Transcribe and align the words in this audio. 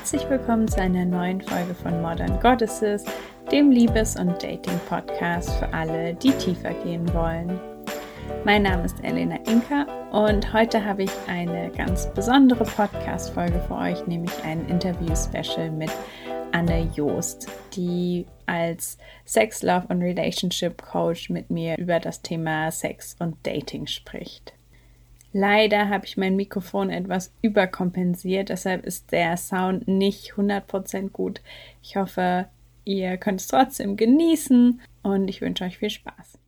Herzlich 0.00 0.30
willkommen 0.30 0.66
zu 0.66 0.80
einer 0.80 1.04
neuen 1.04 1.42
Folge 1.42 1.74
von 1.74 2.00
Modern 2.00 2.40
Goddesses, 2.40 3.04
dem 3.52 3.70
Liebes- 3.70 4.16
und 4.16 4.42
Dating-Podcast 4.42 5.50
für 5.58 5.74
alle, 5.74 6.14
die 6.14 6.32
tiefer 6.32 6.72
gehen 6.72 7.06
wollen. 7.12 7.60
Mein 8.46 8.62
Name 8.62 8.86
ist 8.86 8.96
Elena 9.04 9.36
Inka 9.46 9.84
und 10.10 10.54
heute 10.54 10.82
habe 10.82 11.02
ich 11.02 11.10
eine 11.28 11.70
ganz 11.76 12.10
besondere 12.14 12.64
Podcast-Folge 12.64 13.60
für 13.68 13.74
euch, 13.74 14.06
nämlich 14.06 14.32
ein 14.42 14.66
Interview-Special 14.68 15.70
mit 15.70 15.90
Anne 16.52 16.90
Joost, 16.94 17.48
die 17.74 18.24
als 18.46 18.96
Sex, 19.26 19.62
Love 19.62 19.84
und 19.90 20.00
Relationship 20.00 20.80
Coach 20.80 21.28
mit 21.28 21.50
mir 21.50 21.76
über 21.76 22.00
das 22.00 22.22
Thema 22.22 22.70
Sex 22.70 23.16
und 23.18 23.36
Dating 23.46 23.86
spricht. 23.86 24.54
Leider 25.32 25.88
habe 25.88 26.06
ich 26.06 26.16
mein 26.16 26.34
Mikrofon 26.34 26.90
etwas 26.90 27.32
überkompensiert, 27.40 28.48
deshalb 28.48 28.84
ist 28.84 29.12
der 29.12 29.36
Sound 29.36 29.86
nicht 29.86 30.32
100% 30.32 31.10
gut. 31.10 31.40
Ich 31.82 31.96
hoffe, 31.96 32.48
ihr 32.84 33.16
könnt 33.16 33.40
es 33.40 33.46
trotzdem 33.46 33.96
genießen 33.96 34.80
und 35.02 35.28
ich 35.28 35.40
wünsche 35.40 35.64
euch 35.64 35.78
viel 35.78 35.90
Spaß. 35.90 36.38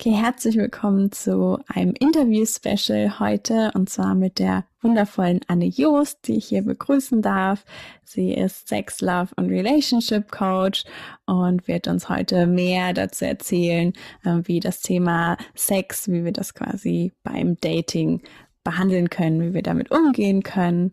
Okay, 0.00 0.12
herzlich 0.14 0.56
willkommen 0.56 1.10
zu 1.10 1.58
einem 1.66 1.92
Interview-Special 1.98 3.18
heute 3.18 3.72
und 3.74 3.90
zwar 3.90 4.14
mit 4.14 4.38
der 4.38 4.64
wundervollen 4.80 5.40
Anne 5.48 5.64
Joost, 5.64 6.28
die 6.28 6.36
ich 6.36 6.46
hier 6.46 6.62
begrüßen 6.62 7.20
darf. 7.20 7.64
Sie 8.04 8.32
ist 8.32 8.68
Sex, 8.68 9.00
Love 9.00 9.30
und 9.34 9.50
Relationship 9.50 10.30
Coach 10.30 10.84
und 11.26 11.66
wird 11.66 11.88
uns 11.88 12.08
heute 12.08 12.46
mehr 12.46 12.92
dazu 12.92 13.24
erzählen, 13.24 13.92
äh, 14.22 14.38
wie 14.44 14.60
das 14.60 14.82
Thema 14.82 15.36
Sex, 15.56 16.06
wie 16.06 16.24
wir 16.24 16.32
das 16.32 16.54
quasi 16.54 17.12
beim 17.24 17.56
Dating 17.56 18.22
behandeln 18.62 19.10
können, 19.10 19.40
wie 19.40 19.54
wir 19.54 19.62
damit 19.62 19.90
umgehen 19.90 20.44
können. 20.44 20.92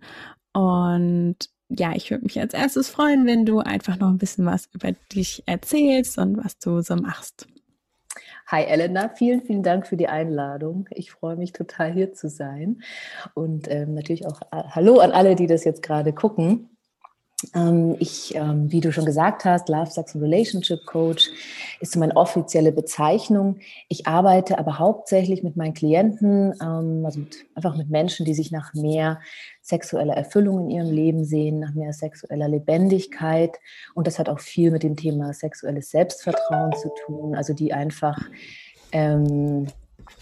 Und 0.53 1.37
ja, 1.69 1.93
ich 1.95 2.09
würde 2.09 2.23
mich 2.23 2.39
als 2.39 2.55
erstes 2.55 2.89
freuen, 2.89 3.27
wenn 3.27 3.45
du 3.45 3.59
einfach 3.59 3.99
noch 3.99 4.09
ein 4.09 4.17
bisschen 4.17 4.47
was 4.47 4.67
über 4.73 4.93
dich 5.13 5.43
erzählst 5.45 6.17
und 6.17 6.43
was 6.43 6.58
du 6.58 6.81
so 6.81 6.95
machst. 6.95 7.45
Hi 8.47 8.63
Elena, 8.63 9.09
vielen, 9.09 9.41
vielen 9.41 9.63
Dank 9.63 9.88
für 9.88 9.97
die 9.97 10.07
Einladung. 10.07 10.88
Ich 10.91 11.11
freue 11.11 11.35
mich 11.35 11.51
total 11.51 11.91
hier 11.91 12.13
zu 12.13 12.29
sein. 12.29 12.83
Und 13.33 13.67
ähm, 13.71 13.95
natürlich 13.95 14.27
auch 14.27 14.39
äh, 14.52 14.63
Hallo 14.69 14.99
an 14.99 15.11
alle, 15.11 15.35
die 15.35 15.47
das 15.47 15.63
jetzt 15.63 15.81
gerade 15.81 16.13
gucken. 16.13 16.74
Ähm, 17.53 17.95
ich, 17.99 18.33
ähm, 18.35 18.71
wie 18.71 18.81
du 18.81 18.91
schon 18.91 19.05
gesagt 19.05 19.45
hast, 19.45 19.69
Love, 19.69 19.91
Sex 19.91 20.15
and 20.15 20.23
Relationship 20.23 20.85
Coach 20.85 21.29
ist 21.79 21.95
meine 21.97 22.15
offizielle 22.15 22.71
Bezeichnung. 22.71 23.57
Ich 23.89 24.07
arbeite 24.07 24.57
aber 24.57 24.79
hauptsächlich 24.79 25.43
mit 25.43 25.55
meinen 25.55 25.73
Klienten, 25.73 26.53
ähm, 26.61 27.03
also 27.05 27.19
mit, 27.19 27.45
einfach 27.55 27.75
mit 27.75 27.89
Menschen, 27.89 28.25
die 28.25 28.33
sich 28.33 28.52
nach 28.52 28.73
mehr 28.73 29.19
sexueller 29.61 30.15
Erfüllung 30.15 30.61
in 30.61 30.69
ihrem 30.69 30.91
Leben 30.91 31.25
sehen, 31.25 31.59
nach 31.59 31.73
mehr 31.73 31.93
sexueller 31.93 32.47
Lebendigkeit. 32.47 33.59
Und 33.93 34.07
das 34.07 34.19
hat 34.19 34.30
auch 34.30 34.39
viel 34.39 34.71
mit 34.71 34.83
dem 34.83 34.95
Thema 34.95 35.33
sexuelles 35.33 35.91
Selbstvertrauen 35.91 36.73
zu 36.73 36.91
tun, 37.05 37.35
also 37.35 37.53
die 37.53 37.73
einfach 37.73 38.17
ähm, 38.91 39.67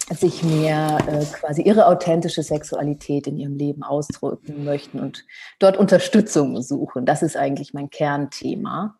sich 0.09 0.43
mehr 0.43 0.97
äh, 1.07 1.25
quasi 1.25 1.61
ihre 1.61 1.87
authentische 1.87 2.43
Sexualität 2.43 3.27
in 3.27 3.37
ihrem 3.37 3.55
Leben 3.55 3.83
ausdrücken 3.83 4.63
möchten 4.63 4.99
und 4.99 5.25
dort 5.59 5.77
Unterstützung 5.77 6.61
suchen. 6.61 7.05
Das 7.05 7.23
ist 7.23 7.37
eigentlich 7.37 7.73
mein 7.73 7.89
Kernthema. 7.89 8.97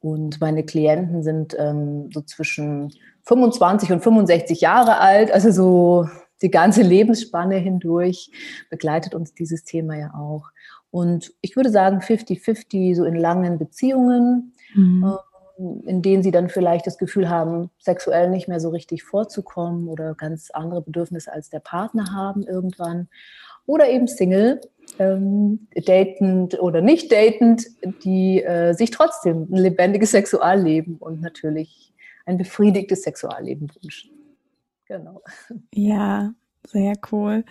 Und 0.00 0.40
meine 0.40 0.64
Klienten 0.64 1.22
sind 1.22 1.54
ähm, 1.58 2.10
so 2.12 2.22
zwischen 2.22 2.92
25 3.22 3.92
und 3.92 4.02
65 4.02 4.60
Jahre 4.60 4.98
alt, 4.98 5.30
also 5.30 5.52
so 5.52 6.08
die 6.42 6.50
ganze 6.50 6.82
Lebensspanne 6.82 7.56
hindurch 7.56 8.30
begleitet 8.68 9.14
uns 9.14 9.32
dieses 9.32 9.62
Thema 9.62 9.96
ja 9.96 10.12
auch. 10.14 10.50
Und 10.90 11.32
ich 11.40 11.56
würde 11.56 11.70
sagen 11.70 12.00
50-50 12.00 12.96
so 12.96 13.04
in 13.04 13.14
langen 13.14 13.58
Beziehungen. 13.58 14.52
Mhm. 14.74 15.04
Äh, 15.04 15.31
in 15.86 16.02
denen 16.02 16.22
sie 16.22 16.30
dann 16.30 16.48
vielleicht 16.48 16.86
das 16.86 16.98
Gefühl 16.98 17.28
haben, 17.28 17.70
sexuell 17.78 18.30
nicht 18.30 18.48
mehr 18.48 18.60
so 18.60 18.70
richtig 18.70 19.02
vorzukommen 19.02 19.88
oder 19.88 20.14
ganz 20.14 20.50
andere 20.50 20.82
Bedürfnisse 20.82 21.32
als 21.32 21.50
der 21.50 21.60
Partner 21.60 22.12
haben 22.12 22.42
irgendwann. 22.42 23.08
Oder 23.66 23.88
eben 23.88 24.08
Single, 24.08 24.60
ähm, 24.98 25.68
datend 25.74 26.60
oder 26.60 26.80
nicht 26.80 27.12
datend, 27.12 27.66
die 28.04 28.42
äh, 28.42 28.74
sich 28.74 28.90
trotzdem 28.90 29.48
ein 29.50 29.56
lebendiges 29.56 30.10
Sexualleben 30.10 30.96
und 30.98 31.20
natürlich 31.20 31.92
ein 32.26 32.38
befriedigtes 32.38 33.02
Sexualleben 33.02 33.70
wünschen. 33.80 34.10
Genau. 34.86 35.22
Ja, 35.72 36.32
sehr 36.66 36.94
cool. 37.10 37.44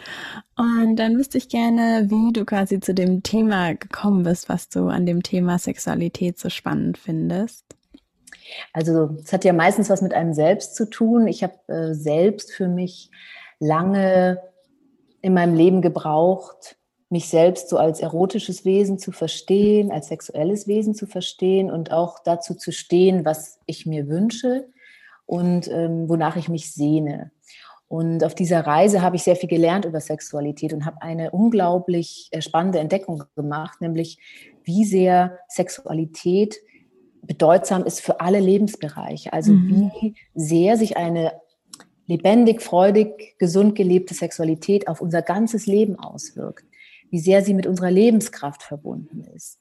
Und 0.55 0.95
dann 0.95 1.17
wüsste 1.17 1.37
ich 1.37 1.49
gerne, 1.49 2.05
wie 2.09 2.31
du 2.31 2.45
quasi 2.45 2.79
zu 2.79 2.93
dem 2.93 3.23
Thema 3.23 3.73
gekommen 3.73 4.23
bist, 4.23 4.47
was 4.47 4.69
du 4.69 4.87
an 4.87 5.05
dem 5.05 5.23
Thema 5.23 5.57
Sexualität 5.59 6.39
so 6.39 6.49
spannend 6.49 6.97
findest. 6.97 7.65
Also 8.73 9.15
es 9.23 9.33
hat 9.33 9.45
ja 9.45 9.53
meistens 9.53 9.89
was 9.89 10.01
mit 10.01 10.13
einem 10.13 10.33
selbst 10.33 10.75
zu 10.75 10.89
tun. 10.89 11.27
Ich 11.27 11.43
habe 11.43 11.55
äh, 11.67 11.93
selbst 11.93 12.51
für 12.51 12.67
mich 12.67 13.09
lange 13.59 14.41
in 15.21 15.33
meinem 15.33 15.55
Leben 15.55 15.81
gebraucht, 15.81 16.77
mich 17.09 17.29
selbst 17.29 17.69
so 17.69 17.77
als 17.77 17.99
erotisches 17.99 18.63
Wesen 18.63 18.97
zu 18.97 19.11
verstehen, 19.11 19.91
als 19.91 20.07
sexuelles 20.07 20.67
Wesen 20.67 20.95
zu 20.95 21.05
verstehen 21.05 21.69
und 21.69 21.91
auch 21.91 22.19
dazu 22.19 22.55
zu 22.55 22.71
stehen, 22.71 23.25
was 23.25 23.59
ich 23.65 23.85
mir 23.85 24.07
wünsche 24.07 24.67
und 25.25 25.67
ähm, 25.67 26.07
wonach 26.07 26.37
ich 26.37 26.49
mich 26.49 26.73
sehne. 26.73 27.31
Und 27.87 28.23
auf 28.23 28.33
dieser 28.33 28.61
Reise 28.61 29.01
habe 29.01 29.17
ich 29.17 29.23
sehr 29.23 29.35
viel 29.35 29.49
gelernt 29.49 29.83
über 29.83 29.99
Sexualität 29.99 30.71
und 30.71 30.85
habe 30.85 31.01
eine 31.01 31.31
unglaublich 31.31 32.29
äh, 32.31 32.41
spannende 32.41 32.79
Entdeckung 32.79 33.25
gemacht, 33.35 33.81
nämlich 33.81 34.17
wie 34.63 34.85
sehr 34.85 35.37
Sexualität 35.49 36.55
bedeutsam 37.21 37.83
ist 37.85 38.01
für 38.01 38.19
alle 38.19 38.39
Lebensbereiche. 38.39 39.33
Also 39.33 39.53
mhm. 39.53 39.91
wie 39.99 40.15
sehr 40.33 40.77
sich 40.77 40.97
eine 40.97 41.33
lebendig, 42.07 42.61
freudig, 42.61 43.35
gesund 43.37 43.75
gelebte 43.75 44.13
Sexualität 44.13 44.87
auf 44.87 45.01
unser 45.01 45.21
ganzes 45.21 45.65
Leben 45.65 45.97
auswirkt. 45.97 46.65
Wie 47.09 47.19
sehr 47.19 47.43
sie 47.43 47.53
mit 47.53 47.67
unserer 47.67 47.91
Lebenskraft 47.91 48.63
verbunden 48.63 49.25
ist. 49.35 49.59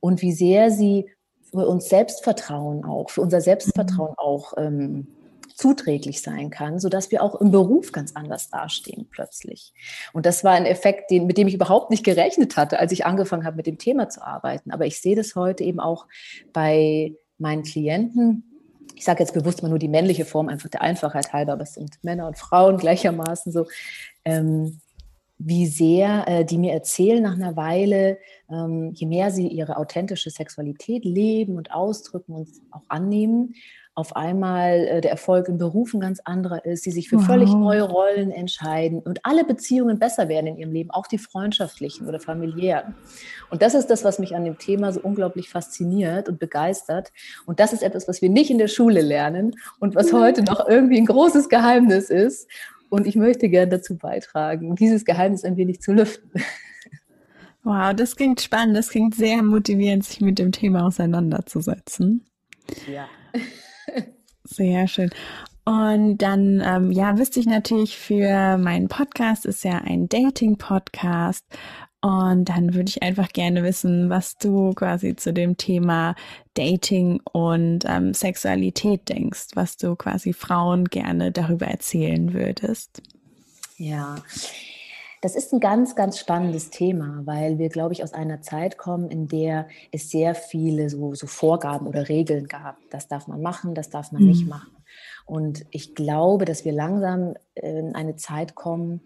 Und 0.00 0.22
wie 0.22 0.32
sehr 0.32 0.70
sie 0.70 1.06
für 1.50 1.66
uns 1.66 1.88
Selbstvertrauen 1.88 2.84
auch, 2.84 3.10
für 3.10 3.20
unser 3.20 3.40
Selbstvertrauen 3.40 4.12
mhm. 4.12 4.18
auch 4.18 4.54
ähm, 4.56 5.06
zuträglich 5.62 6.22
sein 6.22 6.50
kann, 6.50 6.80
sodass 6.80 7.12
wir 7.12 7.22
auch 7.22 7.40
im 7.40 7.52
Beruf 7.52 7.92
ganz 7.92 8.16
anders 8.16 8.50
dastehen 8.50 9.06
plötzlich. 9.08 9.72
Und 10.12 10.26
das 10.26 10.42
war 10.42 10.52
ein 10.52 10.66
Effekt, 10.66 11.12
den, 11.12 11.26
mit 11.26 11.38
dem 11.38 11.46
ich 11.46 11.54
überhaupt 11.54 11.90
nicht 11.90 12.04
gerechnet 12.04 12.56
hatte, 12.56 12.80
als 12.80 12.90
ich 12.90 13.06
angefangen 13.06 13.44
habe, 13.44 13.56
mit 13.56 13.68
dem 13.68 13.78
Thema 13.78 14.08
zu 14.08 14.26
arbeiten. 14.26 14.72
Aber 14.72 14.86
ich 14.86 15.00
sehe 15.00 15.14
das 15.14 15.36
heute 15.36 15.62
eben 15.62 15.78
auch 15.78 16.08
bei 16.52 17.14
meinen 17.38 17.62
Klienten. 17.62 18.58
Ich 18.96 19.04
sage 19.04 19.22
jetzt 19.22 19.34
bewusst 19.34 19.62
mal 19.62 19.68
nur 19.68 19.78
die 19.78 19.88
männliche 19.88 20.24
Form, 20.24 20.48
einfach 20.48 20.68
der 20.68 20.82
Einfachheit 20.82 21.32
halber, 21.32 21.52
aber 21.52 21.62
es 21.62 21.74
sind 21.74 22.02
Männer 22.02 22.26
und 22.26 22.38
Frauen 22.38 22.76
gleichermaßen 22.76 23.52
so. 23.52 23.68
Ähm, 24.24 24.80
wie 25.44 25.66
sehr 25.66 26.28
äh, 26.28 26.44
die 26.44 26.58
mir 26.58 26.72
erzählen 26.72 27.20
nach 27.20 27.34
einer 27.34 27.56
Weile, 27.56 28.18
ähm, 28.48 28.92
je 28.94 29.06
mehr 29.06 29.32
sie 29.32 29.48
ihre 29.48 29.76
authentische 29.76 30.30
Sexualität 30.30 31.04
leben 31.04 31.56
und 31.56 31.72
ausdrücken 31.72 32.32
und 32.32 32.48
auch 32.70 32.84
annehmen, 32.88 33.54
auf 33.94 34.16
einmal 34.16 34.86
äh, 34.86 35.00
der 35.02 35.10
Erfolg 35.10 35.48
im 35.48 35.58
Beruf 35.58 35.92
ein 35.92 36.00
ganz 36.00 36.20
anderer 36.24 36.64
ist, 36.64 36.84
sie 36.84 36.90
sich 36.90 37.10
für 37.10 37.16
wow. 37.16 37.26
völlig 37.26 37.52
neue 37.52 37.82
Rollen 37.82 38.30
entscheiden 38.30 39.00
und 39.00 39.24
alle 39.24 39.44
Beziehungen 39.44 39.98
besser 39.98 40.28
werden 40.28 40.46
in 40.46 40.56
ihrem 40.56 40.72
Leben, 40.72 40.90
auch 40.90 41.06
die 41.06 41.18
freundschaftlichen 41.18 42.08
oder 42.08 42.18
familiären. 42.18 42.94
Und 43.50 43.60
das 43.60 43.74
ist 43.74 43.88
das, 43.88 44.02
was 44.02 44.18
mich 44.18 44.34
an 44.34 44.44
dem 44.44 44.58
Thema 44.58 44.92
so 44.92 45.00
unglaublich 45.00 45.50
fasziniert 45.50 46.28
und 46.28 46.38
begeistert. 46.38 47.12
Und 47.44 47.60
das 47.60 47.74
ist 47.74 47.82
etwas, 47.82 48.08
was 48.08 48.22
wir 48.22 48.30
nicht 48.30 48.50
in 48.50 48.58
der 48.58 48.68
Schule 48.68 49.02
lernen 49.02 49.56
und 49.78 49.94
was 49.94 50.12
heute 50.12 50.42
noch 50.42 50.66
irgendwie 50.66 50.98
ein 50.98 51.06
großes 51.06 51.50
Geheimnis 51.50 52.08
ist. 52.08 52.48
Und 52.88 53.06
ich 53.06 53.16
möchte 53.16 53.48
gerne 53.48 53.72
dazu 53.72 53.96
beitragen, 53.96 54.74
dieses 54.76 55.04
Geheimnis 55.04 55.44
ein 55.44 55.56
wenig 55.56 55.80
zu 55.80 55.92
lüften. 55.92 56.30
Wow, 57.64 57.94
das 57.94 58.16
klingt 58.16 58.40
spannend. 58.40 58.76
Das 58.76 58.88
klingt 58.88 59.14
sehr 59.14 59.42
motivierend, 59.42 60.04
sich 60.04 60.20
mit 60.20 60.38
dem 60.38 60.50
Thema 60.50 60.84
auseinanderzusetzen. 60.84 62.26
Ja. 62.90 63.08
Sehr 64.44 64.88
schön. 64.88 65.10
Und 65.64 66.18
dann, 66.18 66.60
ähm, 66.64 66.90
ja, 66.90 67.16
wüsste 67.18 67.38
ich 67.38 67.46
natürlich 67.46 67.96
für 67.96 68.58
meinen 68.58 68.88
Podcast 68.88 69.46
ist 69.46 69.62
ja 69.64 69.78
ein 69.78 70.08
Dating-Podcast. 70.08 71.44
Und 72.00 72.46
dann 72.48 72.74
würde 72.74 72.88
ich 72.88 73.00
einfach 73.00 73.28
gerne 73.28 73.62
wissen, 73.62 74.10
was 74.10 74.36
du 74.36 74.72
quasi 74.72 75.14
zu 75.14 75.32
dem 75.32 75.56
Thema 75.56 76.16
Dating 76.54 77.20
und 77.30 77.84
ähm, 77.86 78.12
Sexualität 78.12 79.08
denkst, 79.08 79.50
was 79.54 79.76
du 79.76 79.94
quasi 79.94 80.32
Frauen 80.32 80.86
gerne 80.86 81.30
darüber 81.30 81.66
erzählen 81.66 82.34
würdest. 82.34 83.02
Ja, 83.76 84.16
das 85.22 85.36
ist 85.36 85.52
ein 85.52 85.60
ganz, 85.60 85.94
ganz 85.94 86.18
spannendes 86.18 86.70
Thema, 86.70 87.22
weil 87.24 87.56
wir, 87.58 87.68
glaube 87.68 87.94
ich, 87.94 88.02
aus 88.02 88.12
einer 88.12 88.42
Zeit 88.42 88.76
kommen, 88.76 89.08
in 89.08 89.28
der 89.28 89.68
es 89.92 90.10
sehr 90.10 90.34
viele 90.34 90.90
so, 90.90 91.14
so 91.14 91.28
Vorgaben 91.28 91.86
oder 91.86 92.08
Regeln 92.08 92.48
gab. 92.48 92.76
Das 92.90 93.06
darf 93.06 93.28
man 93.28 93.40
machen, 93.40 93.76
das 93.76 93.88
darf 93.88 94.10
man 94.10 94.22
mhm. 94.22 94.28
nicht 94.28 94.48
machen. 94.48 94.76
Und 95.24 95.64
ich 95.70 95.94
glaube, 95.94 96.44
dass 96.44 96.64
wir 96.64 96.72
langsam 96.72 97.34
in 97.54 97.94
eine 97.94 98.16
Zeit 98.16 98.56
kommen, 98.56 99.00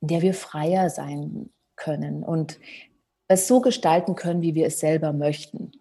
in 0.00 0.06
der 0.06 0.22
wir 0.22 0.34
freier 0.34 0.88
sein 0.88 1.50
können. 1.74 2.22
Und 2.22 2.60
es 3.26 3.48
so 3.48 3.60
gestalten 3.60 4.14
können, 4.14 4.40
wie 4.40 4.54
wir 4.54 4.66
es 4.66 4.78
selber 4.78 5.12
möchten. 5.12 5.72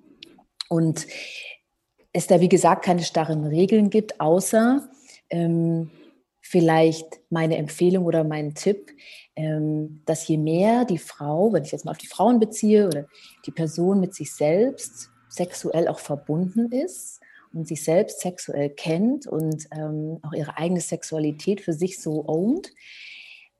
Und 0.67 1.05
es 2.11 2.25
da, 2.25 2.41
wie 2.41 2.50
gesagt, 2.50 2.85
keine 2.85 3.03
starren 3.03 3.45
Regeln 3.45 3.91
gibt, 3.91 4.19
außer 4.19 4.89
ähm, 5.29 5.91
vielleicht 6.41 7.21
meine 7.29 7.57
Empfehlung 7.57 8.05
oder 8.05 8.23
mein 8.23 8.55
Tipp, 8.55 8.91
dass 9.35 10.27
je 10.27 10.38
mehr 10.38 10.85
die 10.85 11.00
Frau, 11.00 11.51
wenn 11.53 11.63
ich 11.63 11.71
jetzt 11.71 11.85
mal 11.85 11.91
auf 11.91 11.97
die 11.97 12.07
Frauen 12.07 12.39
beziehe 12.39 12.85
oder 12.88 13.06
die 13.45 13.51
Person 13.51 14.00
mit 14.00 14.13
sich 14.13 14.33
selbst 14.33 15.09
sexuell 15.27 15.88
auch 15.88 16.00
verbunden 16.00 16.71
ist 16.71 17.19
und 17.53 17.68
sich 17.68 17.83
selbst 17.83 18.19
sexuell 18.19 18.69
kennt 18.69 19.25
und 19.25 19.68
ähm, 19.71 20.19
auch 20.21 20.33
ihre 20.33 20.57
eigene 20.57 20.81
Sexualität 20.81 21.62
für 21.62 21.74
sich 21.74 22.00
so 22.00 22.25
ownt, 22.27 22.71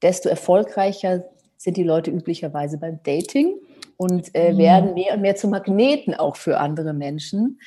desto 0.02 0.30
erfolgreicher 0.30 1.25
sind 1.58 1.78
die 1.78 1.84
Leute 1.84 2.12
üblicherweise 2.12 2.78
beim 2.78 3.00
Dating 3.04 3.56
und 3.98 4.36
äh, 4.36 4.54
mhm. 4.54 4.58
werden 4.58 4.94
mehr 4.94 5.14
und 5.14 5.22
mehr 5.22 5.36
zu 5.36 5.48
Magneten 5.48 6.14
auch 6.14 6.36
für 6.36 6.60
andere 6.60 6.94
Menschen 6.94 7.60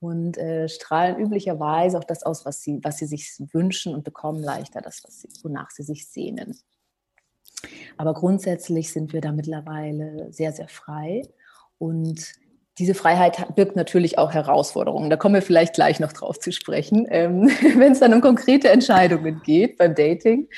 und 0.00 0.36
äh, 0.36 0.68
strahlen 0.68 1.18
üblicherweise 1.18 1.98
auch 1.98 2.04
das 2.04 2.24
aus, 2.24 2.44
was 2.44 2.62
sie, 2.62 2.80
was 2.82 2.98
sie 2.98 3.06
sich 3.06 3.30
wünschen 3.52 3.94
und 3.94 4.02
bekommen 4.02 4.42
leichter 4.42 4.80
das, 4.80 5.02
was 5.04 5.20
sie, 5.20 5.28
wonach 5.44 5.70
sie 5.70 5.84
sich 5.84 6.08
sehnen. 6.08 6.58
Aber 7.96 8.14
grundsätzlich 8.14 8.92
sind 8.92 9.12
wir 9.12 9.20
da 9.20 9.32
mittlerweile 9.32 10.32
sehr, 10.32 10.52
sehr 10.52 10.68
frei 10.68 11.22
und 11.78 12.34
diese 12.78 12.94
Freiheit 12.94 13.54
birgt 13.54 13.76
natürlich 13.76 14.18
auch 14.18 14.32
Herausforderungen. 14.32 15.10
Da 15.10 15.16
kommen 15.16 15.34
wir 15.34 15.42
vielleicht 15.42 15.74
gleich 15.74 16.00
noch 16.00 16.12
drauf 16.12 16.38
zu 16.40 16.52
sprechen, 16.52 17.06
ähm, 17.10 17.50
wenn 17.76 17.92
es 17.92 18.00
dann 18.00 18.14
um 18.14 18.20
konkrete 18.20 18.70
Entscheidungen 18.70 19.42
geht 19.44 19.76
beim 19.76 19.94
Dating. 19.94 20.48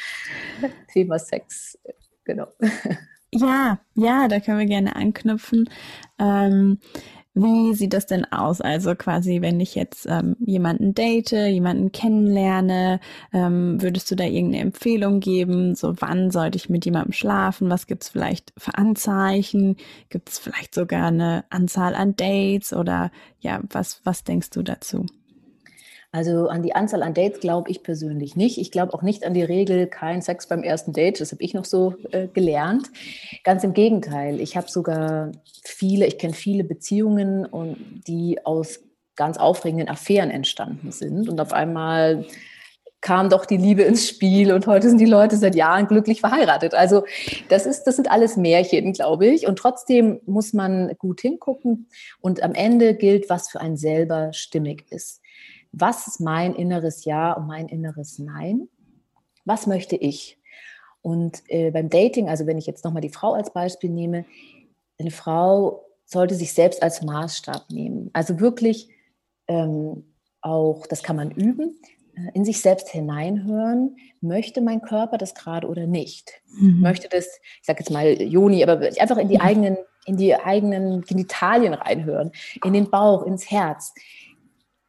Thema 0.93 1.19
Sex, 1.19 1.79
genau. 2.25 2.47
Ja, 3.33 3.81
ja, 3.97 4.29
da 4.29 4.39
können 4.39 4.61
wir 4.61 4.67
gerne 4.67 4.95
anknüpfen. 4.95 5.69
Ähm, 6.21 6.79
wie 7.35 7.75
sieht 7.75 7.93
das 7.93 8.07
denn 8.07 8.25
aus? 8.33 8.61
Also 8.61 8.95
quasi, 8.95 9.41
wenn 9.41 9.59
ich 9.59 9.75
jetzt 9.75 10.07
ähm, 10.09 10.37
jemanden 10.39 10.95
date, 10.95 11.33
jemanden 11.33 11.91
kennenlerne, 11.91 13.01
ähm, 13.33 13.83
würdest 13.83 14.11
du 14.11 14.15
da 14.15 14.25
irgendeine 14.25 14.63
Empfehlung 14.63 15.21
geben? 15.21 15.75
So, 15.75 15.95
wann 16.01 16.31
sollte 16.31 16.57
ich 16.57 16.69
mit 16.69 16.85
jemandem 16.85 17.13
schlafen? 17.13 17.71
Was 17.71 17.87
gibt's 17.89 18.09
vielleicht 18.09 18.53
für 18.57 18.75
Anzeichen? 18.79 19.77
Gibt's 20.11 20.39
vielleicht 20.39 20.75
sogar 20.75 21.09
eine 21.09 21.45
Anzahl 21.51 21.95
an 21.97 22.15
Dates? 22.17 22.73
Oder 22.73 23.11
ja, 23.41 23.61
was, 23.71 24.01
was 24.05 24.23
denkst 24.25 24.51
du 24.51 24.63
dazu? 24.63 25.07
Also 26.15 26.47
an 26.47 26.63
die 26.63 26.77
Anzahl 26.77 27.03
an 27.03 27.13
Dates 27.13 27.41
glaube 27.41 27.73
ich 27.73 27.83
persönlich 27.83 28.37
nicht. 28.37 28.59
Ich 28.59 28.71
glaube 28.71 28.95
auch 28.95 29.03
nicht 29.03 29.27
an 29.27 29.35
die 29.35 29.43
Regel, 29.43 29.89
kein 29.89 30.23
Sex 30.23 30.47
beim 30.47 30.63
ersten 30.63 30.93
Date. 30.93 31.21
Das 31.21 31.33
habe 31.33 31.43
ich 31.43 31.55
noch 31.55 31.65
so 31.65 31.97
äh, 32.13 32.29
gelernt. 32.29 32.87
Ganz 33.43 33.65
im 33.65 33.75
Gegenteil. 33.75 34.41
Ich 34.41 34.57
habe 34.57 34.71
sogar 34.71 35.33
viele, 35.65 36.07
ich 36.07 36.17
kenne 36.19 36.33
viele 36.33 36.63
Beziehungen, 36.63 37.45
und 37.45 38.05
die 38.07 38.39
aus 38.47 38.79
ganz 39.17 39.39
aufregenden 39.39 39.89
Affären 39.89 40.31
entstanden 40.31 40.93
sind. 40.93 41.29
Und 41.29 41.41
auf 41.41 41.53
einmal 41.53 42.25
kam 43.01 43.29
doch 43.29 43.45
die 43.45 43.57
Liebe 43.57 43.83
ins 43.83 44.09
Spiel 44.09 44.53
und 44.53 44.69
heute 44.69 44.91
sind 44.91 44.99
die 44.99 45.07
Leute 45.07 45.37
seit 45.37 45.57
Jahren 45.57 45.89
glücklich 45.89 46.21
verheiratet. 46.21 46.75
Also 46.75 47.03
das 47.49 47.67
ist, 47.67 47.85
das 47.89 47.97
sind 47.97 48.09
alles 48.09 48.37
Märchen, 48.37 48.93
glaube 48.93 49.27
ich. 49.27 49.49
Und 49.49 49.59
trotzdem 49.59 50.21
muss 50.27 50.53
man 50.53 50.95
gut 50.97 51.21
hingucken 51.23 51.89
und 52.21 52.41
am 52.41 52.55
Ende 52.55 52.95
gilt, 52.95 53.29
was 53.29 53.49
für 53.49 53.61
einen 53.61 53.77
selber 53.77 54.33
stimmig 54.33 54.85
ist 54.91 55.24
was 55.77 56.07
ist 56.07 56.21
mein 56.21 56.55
inneres 56.55 57.05
Ja 57.05 57.33
und 57.33 57.47
mein 57.47 57.69
inneres 57.69 58.19
Nein? 58.19 58.69
Was 59.45 59.67
möchte 59.67 59.97
ich? 59.97 60.39
Und 61.03 61.43
äh, 61.49 61.71
beim 61.71 61.91
Dating, 61.91 62.29
also 62.29 62.47
wenn 62.47 62.59
ich 62.59 62.67
jetzt 62.67 62.85
nochmal 62.85 63.03
die 63.03 63.11
Frau 63.11 63.35
als 63.35 63.53
Beispiel 63.53 63.91
nehme, 63.91 64.25
eine 64.99 65.11
Frau 65.11 65.85
sollte 66.07 66.35
sich 66.35 66.53
selbst 66.53 66.83
als 66.83 67.03
Maßstab 67.03 67.71
nehmen. 67.71 68.11
Also 68.13 68.41
wirklich 68.41 68.89
ähm, 69.49 70.05
auch, 70.41 70.87
das 70.87 71.03
kann 71.03 71.17
man 71.17 71.31
üben, 71.31 71.77
äh, 72.15 72.31
in 72.35 72.45
sich 72.45 72.61
selbst 72.61 72.89
hineinhören, 72.89 73.97
möchte 74.21 74.61
mein 74.61 74.81
Körper 74.81 75.19
das 75.19 75.35
gerade 75.35 75.69
oder 75.69 75.87
nicht? 75.87 76.41
Mhm. 76.57 76.81
Möchte 76.81 77.09
das, 77.09 77.27
ich 77.61 77.67
sage 77.67 77.81
jetzt 77.81 77.91
mal 77.91 78.21
Joni, 78.23 78.63
aber 78.63 78.81
einfach 78.99 79.19
in 79.19 79.29
die 79.29 79.41
eigenen, 79.41 79.77
in 80.07 80.17
die 80.17 80.35
eigenen 80.35 81.03
Genitalien 81.03 81.75
reinhören, 81.75 82.33
in 82.65 82.73
den 82.73 82.89
Bauch, 82.91 83.25
ins 83.25 83.51
Herz 83.51 83.93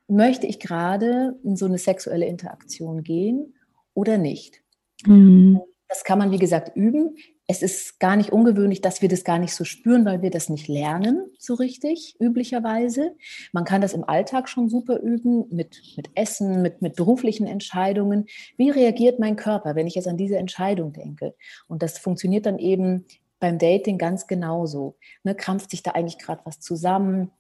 möchte 0.08 0.48
ich 0.48 0.60
gerade 0.60 1.40
in 1.44 1.56
so 1.56 1.66
eine 1.66 1.78
sexuelle 1.78 2.26
Interaktion 2.26 3.04
gehen 3.04 3.56
oder 3.94 4.18
nicht? 4.18 4.62
Mhm. 5.06 5.62
Das 5.88 6.04
kann 6.04 6.18
man, 6.18 6.32
wie 6.32 6.40
gesagt, 6.40 6.76
üben. 6.76 7.16
Es 7.48 7.62
ist 7.62 8.00
gar 8.00 8.16
nicht 8.16 8.32
ungewöhnlich, 8.32 8.82
dass 8.82 9.04
wir 9.04 9.10
das 9.10 9.24
gar 9.24 9.38
nicht 9.38 9.54
so 9.54 9.64
spüren, 9.64 10.04
weil 10.04 10.24
wir 10.24 10.32
das 10.32 10.50
nicht 10.50 10.68
lernen, 10.68 11.30
so 11.38 11.54
richtig, 11.54 12.16
üblicherweise. 12.20 13.16
Man 13.54 13.66
kann 13.66 13.82
das 13.82 13.94
im 13.94 14.04
Alltag 14.04 14.50
schon 14.50 14.68
super 14.68 15.00
üben, 15.00 15.46
mit, 15.52 15.80
mit 15.96 16.10
Essen, 16.16 16.64
mit, 16.64 16.82
mit 16.82 16.96
beruflichen 16.96 17.46
Entscheidungen. 17.46 18.26
Wie 18.58 18.72
reagiert 18.72 19.20
mein 19.20 19.36
Körper, 19.36 19.76
wenn 19.76 19.86
ich 19.86 19.94
jetzt 19.94 20.08
an 20.08 20.18
diese 20.18 20.38
Entscheidung 20.38 20.92
denke? 20.92 21.36
Und 21.68 21.84
das 21.84 22.00
funktioniert 22.00 22.48
dann 22.48 22.58
eben 22.58 23.06
beim 23.40 23.60
Dating 23.60 24.00
ganz 24.00 24.26
genauso. 24.26 24.98
Ne, 25.24 25.36
krampft 25.36 25.70
sich 25.70 25.84
da 25.84 25.92
eigentlich 25.92 26.18
gerade 26.18 26.42
was 26.46 26.60
zusammen? 26.60 27.32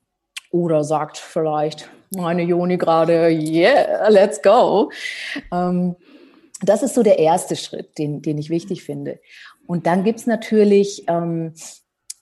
Oder 0.51 0.83
sagt 0.83 1.17
vielleicht 1.17 1.89
meine 2.15 2.43
Joni 2.43 2.77
gerade, 2.77 3.29
yeah, 3.29 4.07
let's 4.09 4.41
go. 4.41 4.91
Ähm, 5.51 5.95
das 6.61 6.83
ist 6.83 6.95
so 6.95 7.03
der 7.03 7.19
erste 7.19 7.55
Schritt, 7.55 7.97
den, 7.97 8.21
den 8.21 8.37
ich 8.37 8.49
wichtig 8.49 8.83
finde. 8.83 9.19
Und 9.67 9.87
dann 9.87 10.03
gibt 10.03 10.19
es 10.19 10.27
natürlich 10.27 11.03
ähm, 11.07 11.53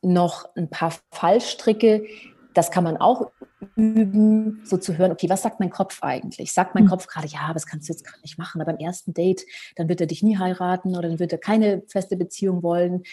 noch 0.02 0.50
ein 0.56 0.70
paar 0.70 0.94
Fallstricke. 1.12 2.06
Das 2.54 2.72
kann 2.72 2.84
man 2.84 2.98
auch 2.98 3.32
üben, 3.76 4.62
so 4.66 4.78
zu 4.78 4.98
hören, 4.98 5.12
okay, 5.12 5.30
was 5.30 5.42
sagt 5.42 5.60
mein 5.60 5.70
Kopf 5.70 6.04
eigentlich? 6.04 6.52
Sagt 6.54 6.76
mein 6.76 6.84
hm. 6.84 6.90
Kopf 6.90 7.08
gerade, 7.08 7.28
ja, 7.28 7.54
das 7.54 7.66
kannst 7.66 7.88
du 7.88 7.94
jetzt 7.94 8.06
gerade 8.06 8.22
nicht 8.22 8.38
machen. 8.38 8.62
Aber 8.62 8.72
beim 8.72 8.84
ersten 8.84 9.14
Date, 9.14 9.46
dann 9.76 9.90
wird 9.90 10.02
er 10.02 10.08
dich 10.08 10.24
nie 10.24 10.38
heiraten 10.38 10.96
oder 10.96 11.10
dann 11.10 11.20
wird 11.20 11.32
er 11.32 11.38
keine 11.38 11.84
feste 11.88 12.18
Beziehung 12.18 12.64
wollen 12.64 13.04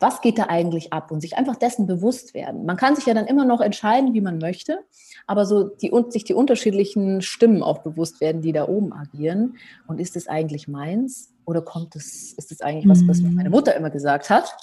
was 0.00 0.20
geht 0.20 0.38
da 0.38 0.44
eigentlich 0.48 0.92
ab 0.92 1.10
und 1.10 1.20
sich 1.20 1.36
einfach 1.36 1.56
dessen 1.56 1.86
bewusst 1.86 2.34
werden. 2.34 2.64
Man 2.64 2.76
kann 2.76 2.96
sich 2.96 3.06
ja 3.06 3.14
dann 3.14 3.26
immer 3.26 3.44
noch 3.44 3.60
entscheiden, 3.60 4.14
wie 4.14 4.20
man 4.20 4.38
möchte, 4.38 4.80
aber 5.26 5.46
so 5.46 5.64
die, 5.64 5.90
sich 6.08 6.24
die 6.24 6.34
unterschiedlichen 6.34 7.22
Stimmen 7.22 7.62
auch 7.62 7.78
bewusst 7.78 8.20
werden, 8.20 8.42
die 8.42 8.52
da 8.52 8.68
oben 8.68 8.92
agieren. 8.92 9.56
Und 9.86 10.00
ist 10.00 10.16
es 10.16 10.28
eigentlich 10.28 10.68
meins 10.68 11.32
oder 11.44 11.62
kommt 11.62 11.96
es, 11.96 12.32
ist 12.32 12.52
es 12.52 12.60
eigentlich 12.60 12.88
was, 12.88 13.06
was 13.06 13.20
meine 13.20 13.48
mhm. 13.48 13.54
Mutter 13.54 13.74
immer 13.74 13.90
gesagt 13.90 14.30
hat? 14.30 14.56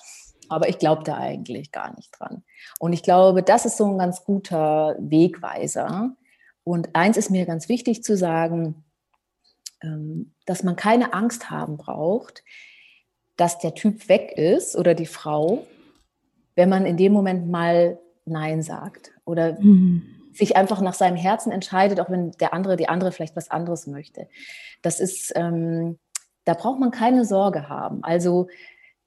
Aber 0.48 0.67
ich 0.67 0.79
glaube 0.79 1.03
da 1.03 1.17
eigentlich 1.17 1.71
gar 1.71 1.95
nicht 1.95 2.12
dran. 2.17 2.43
Und 2.79 2.93
ich 2.93 3.03
glaube, 3.03 3.43
das 3.43 3.65
ist 3.65 3.77
so 3.77 3.86
ein 3.86 3.98
ganz 3.98 4.24
guter 4.24 4.95
Wegweiser. 5.00 6.15
Und 6.63 6.95
eins 6.95 7.17
ist 7.17 7.29
mir 7.29 7.45
ganz 7.45 7.69
wichtig 7.69 8.03
zu 8.03 8.17
sagen, 8.17 8.83
ähm, 9.81 10.33
dass 10.45 10.63
man 10.63 10.75
keine 10.75 11.13
Angst 11.13 11.50
haben 11.51 11.77
braucht, 11.77 12.43
dass 13.39 13.58
der 13.58 13.74
Typ 13.74 14.10
weg 14.10 14.34
ist 14.36 14.75
oder 14.75 14.93
die 14.93 15.05
Frau, 15.05 15.65
wenn 16.55 16.67
man 16.67 16.86
in 16.86 16.98
dem 16.98 17.13
Moment 17.13 17.50
mal 17.50 17.98
Nein 18.25 18.62
sagt 18.62 19.12
oder 19.24 19.58
mhm. 19.62 20.03
sich 20.34 20.58
einfach 20.58 20.81
nach 20.81 20.93
seinem 20.93 21.15
Herzen 21.15 21.51
entscheidet, 21.51 22.01
auch 22.01 22.10
wenn 22.10 22.31
der 22.31 22.53
andere, 22.53 22.75
die 22.75 22.89
andere 22.89 23.13
vielleicht 23.13 23.38
was 23.38 23.50
anderes 23.50 23.88
möchte. 23.88 24.27
Das 24.81 25.00
ist, 25.00 25.31
ähm, 25.36 25.98
da 26.43 26.53
braucht 26.53 26.81
man 26.81 26.91
keine 26.91 27.24
Sorge 27.24 27.69
haben. 27.69 28.03
Also 28.03 28.50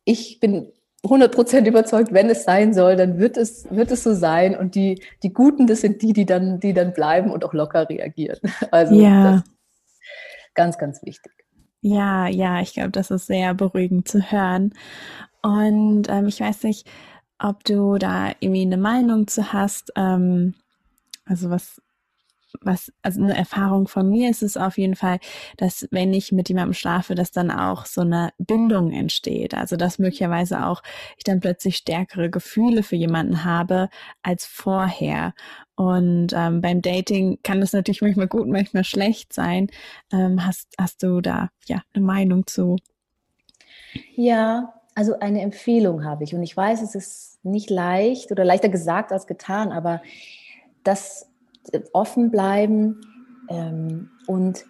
ich 0.05 0.41
bin 0.41 0.73
100% 1.05 1.67
überzeugt, 1.67 2.15
wenn 2.15 2.31
es 2.31 2.45
sein 2.45 2.73
soll, 2.73 2.97
dann 2.97 3.19
wird 3.19 3.37
es, 3.37 3.67
wird 3.71 3.91
es 3.91 4.03
so 4.03 4.15
sein. 4.15 4.57
Und 4.57 4.75
die, 4.75 5.03
die 5.23 5.35
Guten, 5.35 5.67
das 5.67 5.83
sind 5.83 6.01
die, 6.01 6.15
die 6.15 6.25
dann, 6.25 6.59
die 6.59 6.73
dann 6.73 6.95
bleiben 6.95 7.31
und 7.31 7.45
auch 7.45 7.53
locker 7.53 7.89
reagieren. 7.89 8.41
Also 8.71 8.95
ja. 8.95 9.25
das 9.25 9.41
ist 9.43 10.55
ganz, 10.55 10.79
ganz 10.79 11.03
wichtig. 11.03 11.42
Ja, 11.85 12.29
ja, 12.29 12.61
ich 12.61 12.75
glaube, 12.75 12.91
das 12.93 13.11
ist 13.11 13.27
sehr 13.27 13.55
beruhigend 13.55 14.07
zu 14.09 14.21
hören. 14.31 14.73
Und 15.43 16.09
ähm, 16.09 16.29
ich 16.29 16.41
weiß 16.41 16.65
nicht, 16.65 16.89
ob 17.39 17.65
du 17.65 17.99
da 17.99 18.31
irgendwie 18.41 18.63
eine 18.63 18.77
Meinung 18.77 19.27
zu 19.29 19.53
hast. 19.53 19.93
Ähm, 19.97 20.55
also 21.27 21.51
was 21.51 21.83
was, 22.61 22.93
also 23.03 23.23
eine 23.23 23.37
Erfahrung 23.37 23.89
von 23.89 24.09
mir 24.09 24.31
ist 24.31 24.43
es 24.43 24.57
auf 24.57 24.79
jeden 24.79 24.97
Fall, 24.97 25.19
dass 25.57 25.89
wenn 25.91 26.13
ich 26.13 26.33
mit 26.33 26.49
jemandem 26.49 26.75
schlafe, 26.75 27.15
dass 27.15 27.31
dann 27.31 27.51
auch 27.51 27.87
so 27.87 28.03
eine 28.03 28.31
Bindung 28.39 28.93
entsteht. 28.93 29.55
Also 29.55 29.77
dass 29.77 29.99
möglicherweise 29.99 30.67
auch 30.67 30.83
ich 31.17 31.25
dann 31.25 31.41
plötzlich 31.41 31.77
stärkere 31.77 32.31
Gefühle 32.31 32.83
für 32.83 32.97
jemanden 32.97 33.45
habe 33.45 33.89
als 34.23 34.45
vorher. 34.45 35.35
Und 35.75 36.33
ähm, 36.35 36.61
beim 36.61 36.83
Dating 36.83 37.39
kann 37.43 37.61
das 37.61 37.73
natürlich 37.73 38.03
manchmal 38.03 38.29
gut, 38.29 38.47
manchmal 38.47 38.85
schlecht 38.85 39.33
sein. 39.33 39.69
Ähm, 40.13 40.45
hast, 40.47 40.69
hast 40.79 41.03
du 41.03 41.21
da 41.21 41.49
ja 41.67 41.83
eine 41.95 42.05
Meinung 42.05 42.47
zu? 42.47 42.77
Ja, 44.15 44.75
also 44.95 45.19
eine 45.19 45.41
Empfehlung 45.41 46.05
habe 46.05 46.25
ich. 46.25 46.35
Und 46.35 46.43
ich 46.43 46.57
weiß, 46.57 46.83
es 46.83 46.95
ist 46.95 47.45
nicht 47.45 47.71
leicht 47.71 48.31
oder 48.31 48.45
leichter 48.45 48.69
gesagt 48.69 49.13
als 49.13 49.27
getan, 49.27 49.73
aber 49.73 50.03
das 50.85 51.32
offen 51.93 52.31
bleiben 52.31 53.01
ähm, 53.49 54.11
und 54.27 54.65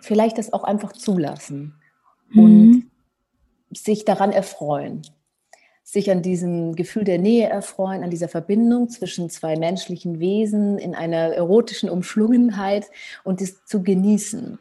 vielleicht 0.00 0.38
das 0.38 0.52
auch 0.52 0.64
einfach 0.64 0.92
zulassen 0.92 1.74
mhm. 2.30 2.42
und 2.42 2.90
sich 3.76 4.04
daran 4.04 4.32
erfreuen. 4.32 5.02
sich 5.86 6.10
an 6.10 6.22
diesem 6.22 6.74
Gefühl 6.76 7.04
der 7.04 7.18
Nähe 7.18 7.48
erfreuen, 7.48 8.02
an 8.02 8.10
dieser 8.10 8.28
Verbindung 8.28 8.88
zwischen 8.88 9.28
zwei 9.28 9.56
menschlichen 9.56 10.18
Wesen 10.18 10.78
in 10.78 10.94
einer 10.94 11.34
erotischen 11.34 11.90
Umschlungenheit 11.90 12.86
und 13.22 13.42
es 13.42 13.64
zu 13.66 13.82
genießen. 13.82 14.58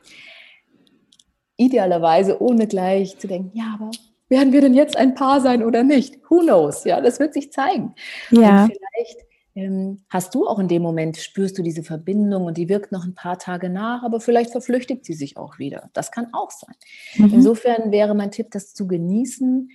Idealerweise 1.56 2.42
ohne 2.42 2.68
gleich 2.68 3.18
zu 3.20 3.28
denken, 3.28 3.52
ja, 3.58 3.78
aber 3.80 3.92
werden 4.28 4.52
wir 4.52 4.62
denn 4.62 4.74
jetzt 4.74 4.98
ein 4.98 5.16
Paar 5.16 5.40
sein 5.40 5.64
oder 5.64 5.84
nicht? 5.84 6.20
Who 6.30 6.40
knows? 6.40 6.84
Ja, 6.84 7.00
das 7.00 7.20
wird 7.20 7.34
sich 7.34 7.52
zeigen. 7.52 7.96
Ja. 8.32 8.64
Und 8.64 8.74
vielleicht 8.74 9.26
hast 10.10 10.34
du 10.34 10.48
auch 10.48 10.58
in 10.58 10.68
dem 10.68 10.82
Moment, 10.82 11.18
spürst 11.18 11.58
du 11.58 11.62
diese 11.62 11.84
Verbindung 11.84 12.46
und 12.46 12.58
die 12.58 12.70
wirkt 12.70 12.92
noch 12.92 13.06
ein 13.06 13.14
paar 13.14 13.38
Tage 13.38 13.70
nach, 13.70 14.02
aber 14.02 14.20
vielleicht 14.20 14.52
verflüchtigt 14.52 15.06
sie 15.06 15.14
sich 15.14 15.38
auch 15.38 15.60
wieder. 15.60 15.90
Das 15.94 16.12
kann 16.12 16.34
auch 16.34 16.50
sein. 16.50 16.76
Mhm. 17.18 17.36
Insofern 17.36 17.92
wäre 17.92 18.16
mein 18.16 18.32
Tipp, 18.32 18.48
das 18.50 18.74
zu 18.74 18.88
genießen, 18.88 19.70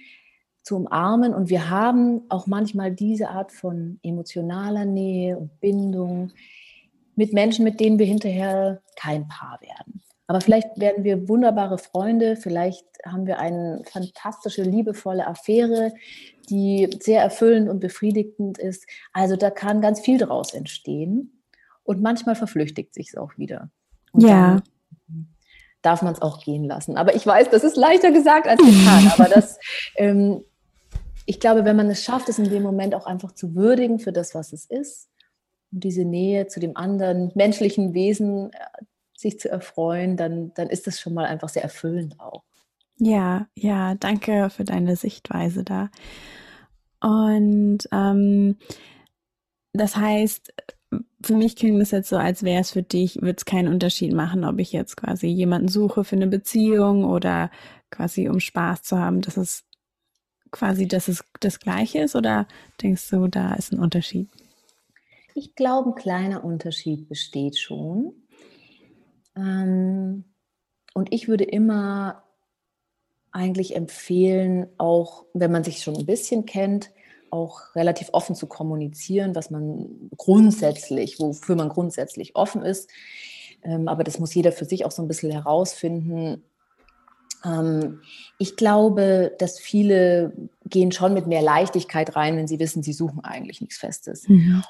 zu 0.64 0.76
umarmen. 0.76 1.32
Und 1.32 1.48
wir 1.48 1.70
haben 1.70 2.22
auch 2.28 2.48
manchmal 2.48 2.92
diese 2.92 3.28
Art 3.28 3.52
von 3.52 4.00
emotionaler 4.02 4.84
Nähe 4.84 5.38
und 5.38 5.60
Bindung 5.60 6.32
mit 7.14 7.32
Menschen, 7.32 7.64
mit 7.64 7.78
denen 7.78 7.98
wir 7.98 8.06
hinterher 8.06 8.82
kein 8.96 9.28
Paar 9.28 9.60
werden. 9.60 10.02
Aber 10.28 10.42
vielleicht 10.42 10.78
werden 10.78 11.04
wir 11.04 11.26
wunderbare 11.26 11.78
Freunde, 11.78 12.36
vielleicht 12.36 12.84
haben 13.04 13.26
wir 13.26 13.38
eine 13.38 13.82
fantastische, 13.90 14.62
liebevolle 14.62 15.26
Affäre, 15.26 15.94
die 16.50 16.90
sehr 17.00 17.22
erfüllend 17.22 17.70
und 17.70 17.80
befriedigend 17.80 18.58
ist. 18.58 18.86
Also 19.14 19.36
da 19.36 19.50
kann 19.50 19.80
ganz 19.80 20.00
viel 20.00 20.18
draus 20.18 20.52
entstehen. 20.52 21.42
Und 21.82 22.02
manchmal 22.02 22.34
verflüchtigt 22.34 22.92
sich 22.92 23.08
es 23.08 23.16
auch 23.16 23.38
wieder. 23.38 23.70
Und 24.12 24.22
ja. 24.22 24.60
darf 25.80 26.02
man 26.02 26.12
es 26.12 26.20
auch 26.20 26.44
gehen 26.44 26.64
lassen. 26.64 26.98
Aber 26.98 27.14
ich 27.14 27.26
weiß, 27.26 27.48
das 27.48 27.64
ist 27.64 27.78
leichter 27.78 28.10
gesagt 28.12 28.46
als 28.46 28.60
getan. 28.60 29.10
Aber 29.16 29.28
das, 29.34 29.58
ähm, 29.96 30.44
ich 31.24 31.40
glaube, 31.40 31.64
wenn 31.64 31.76
man 31.76 31.88
es 31.88 32.04
schafft, 32.04 32.28
es 32.28 32.38
in 32.38 32.50
dem 32.50 32.62
Moment 32.62 32.94
auch 32.94 33.06
einfach 33.06 33.32
zu 33.32 33.54
würdigen 33.54 33.98
für 33.98 34.12
das, 34.12 34.34
was 34.34 34.52
es 34.52 34.66
ist, 34.66 35.08
und 35.72 35.84
diese 35.84 36.04
Nähe 36.04 36.46
zu 36.46 36.60
dem 36.60 36.76
anderen 36.76 37.32
menschlichen 37.34 37.94
Wesen 37.94 38.52
äh, 38.52 38.84
sich 39.18 39.40
zu 39.40 39.50
erfreuen, 39.50 40.16
dann, 40.16 40.52
dann 40.54 40.68
ist 40.68 40.86
das 40.86 41.00
schon 41.00 41.12
mal 41.12 41.26
einfach 41.26 41.48
sehr 41.48 41.64
erfüllend 41.64 42.20
auch. 42.20 42.44
Ja, 42.98 43.48
ja, 43.56 43.94
danke 43.96 44.48
für 44.50 44.64
deine 44.64 44.94
Sichtweise 44.96 45.64
da. 45.64 45.90
Und 47.00 47.88
ähm, 47.92 48.56
das 49.72 49.96
heißt, 49.96 50.52
für 51.22 51.34
mich 51.34 51.56
klingt 51.56 51.82
es 51.82 51.90
jetzt 51.90 52.08
so, 52.08 52.16
als 52.16 52.44
wäre 52.44 52.60
es 52.60 52.70
für 52.70 52.82
dich, 52.82 53.16
würde 53.16 53.36
es 53.36 53.44
keinen 53.44 53.72
Unterschied 53.72 54.12
machen, 54.12 54.44
ob 54.44 54.58
ich 54.60 54.72
jetzt 54.72 54.96
quasi 54.96 55.26
jemanden 55.26 55.68
suche 55.68 56.04
für 56.04 56.16
eine 56.16 56.28
Beziehung 56.28 57.04
oder 57.04 57.50
quasi 57.90 58.28
um 58.28 58.38
Spaß 58.38 58.82
zu 58.82 58.98
haben, 58.98 59.20
dass 59.20 59.36
es 59.36 59.64
quasi, 60.52 60.86
dass 60.86 61.08
es 61.08 61.24
das 61.40 61.58
Gleiche 61.58 62.00
ist 62.00 62.14
oder 62.14 62.46
denkst 62.82 63.10
du, 63.10 63.26
da 63.26 63.54
ist 63.54 63.72
ein 63.72 63.80
Unterschied? 63.80 64.28
Ich 65.34 65.54
glaube, 65.54 65.90
ein 65.90 65.94
kleiner 65.94 66.44
Unterschied 66.44 67.08
besteht 67.08 67.58
schon. 67.58 68.14
Ähm, 69.38 70.24
und 70.94 71.12
ich 71.12 71.28
würde 71.28 71.44
immer 71.44 72.24
eigentlich 73.30 73.76
empfehlen, 73.76 74.66
auch 74.78 75.24
wenn 75.32 75.52
man 75.52 75.64
sich 75.64 75.82
schon 75.82 75.96
ein 75.96 76.06
bisschen 76.06 76.44
kennt, 76.44 76.90
auch 77.30 77.74
relativ 77.74 78.08
offen 78.12 78.34
zu 78.34 78.46
kommunizieren, 78.46 79.34
was 79.34 79.50
man 79.50 80.10
grundsätzlich, 80.16 81.20
wofür 81.20 81.56
man 81.56 81.68
grundsätzlich 81.68 82.36
offen 82.36 82.62
ist. 82.62 82.90
Ähm, 83.62 83.86
aber 83.88 84.02
das 84.02 84.18
muss 84.18 84.34
jeder 84.34 84.52
für 84.52 84.64
sich 84.64 84.84
auch 84.84 84.90
so 84.90 85.02
ein 85.02 85.08
bisschen 85.08 85.30
herausfinden. 85.30 86.42
Ähm, 87.44 88.00
ich 88.38 88.56
glaube, 88.56 89.34
dass 89.38 89.58
viele 89.58 90.32
gehen 90.64 90.90
schon 90.90 91.14
mit 91.14 91.26
mehr 91.26 91.42
Leichtigkeit 91.42 92.16
rein, 92.16 92.36
wenn 92.36 92.48
sie 92.48 92.58
wissen, 92.58 92.82
sie 92.82 92.92
suchen 92.92 93.22
eigentlich 93.22 93.60
nichts 93.60 93.78
Festes. 93.78 94.28
Mhm. 94.28 94.62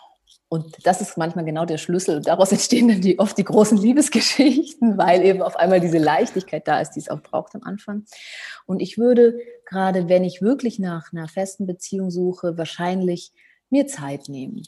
Und 0.49 0.87
das 0.87 1.01
ist 1.01 1.19
manchmal 1.19 1.45
genau 1.45 1.67
der 1.67 1.79
Schlüssel. 1.79 2.21
Daraus 2.23 2.53
entstehen 2.53 2.89
dann 2.89 3.01
die, 3.01 3.19
oft 3.19 3.37
die 3.37 3.45
großen 3.45 3.77
Liebesgeschichten, 3.77 4.97
weil 4.97 5.25
eben 5.25 5.43
auf 5.43 5.57
einmal 5.57 5.81
diese 5.81 5.99
Leichtigkeit 5.99 6.67
da 6.67 6.81
ist, 6.81 6.93
die 6.93 7.01
es 7.01 7.11
auch 7.11 7.21
braucht 7.21 7.55
am 7.55 7.63
Anfang. 7.65 8.05
Und 8.67 8.81
ich 8.81 8.99
würde 8.99 9.39
gerade, 9.67 10.09
wenn 10.09 10.25
ich 10.25 10.41
wirklich 10.41 10.79
nach 10.79 11.13
einer 11.13 11.29
festen 11.29 11.67
Beziehung 11.67 12.11
suche, 12.11 12.57
wahrscheinlich 12.57 13.33
mir 13.71 13.87
Zeit 13.87 14.29
nehmen. 14.29 14.63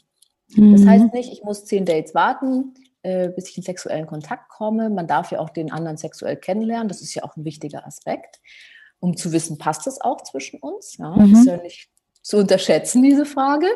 Mhm. 0.55 0.73
Das 0.73 0.85
heißt 0.85 1.13
nicht, 1.13 1.31
ich 1.31 1.43
muss 1.43 1.65
zehn 1.65 1.85
Dates 1.85 2.13
warten, 2.13 2.75
äh, 3.03 3.29
bis 3.29 3.49
ich 3.49 3.57
in 3.57 3.63
sexuellen 3.63 4.05
Kontakt 4.05 4.49
komme. 4.49 4.89
Man 4.89 5.07
darf 5.07 5.31
ja 5.31 5.39
auch 5.39 5.49
den 5.49 5.71
anderen 5.71 5.97
sexuell 5.97 6.37
kennenlernen. 6.37 6.87
Das 6.87 7.01
ist 7.01 7.15
ja 7.15 7.23
auch 7.23 7.35
ein 7.35 7.45
wichtiger 7.45 7.87
Aspekt, 7.87 8.39
um 8.99 9.17
zu 9.17 9.31
wissen, 9.31 9.57
passt 9.57 9.87
es 9.87 9.99
auch 9.99 10.21
zwischen 10.21 10.59
uns. 10.59 10.97
Ja, 10.97 11.09
mhm. 11.09 11.31
Das 11.31 11.39
ist 11.39 11.47
ja 11.47 11.57
nicht 11.57 11.89
zu 12.21 12.37
unterschätzen, 12.37 13.01
diese 13.01 13.25
Frage. 13.25 13.67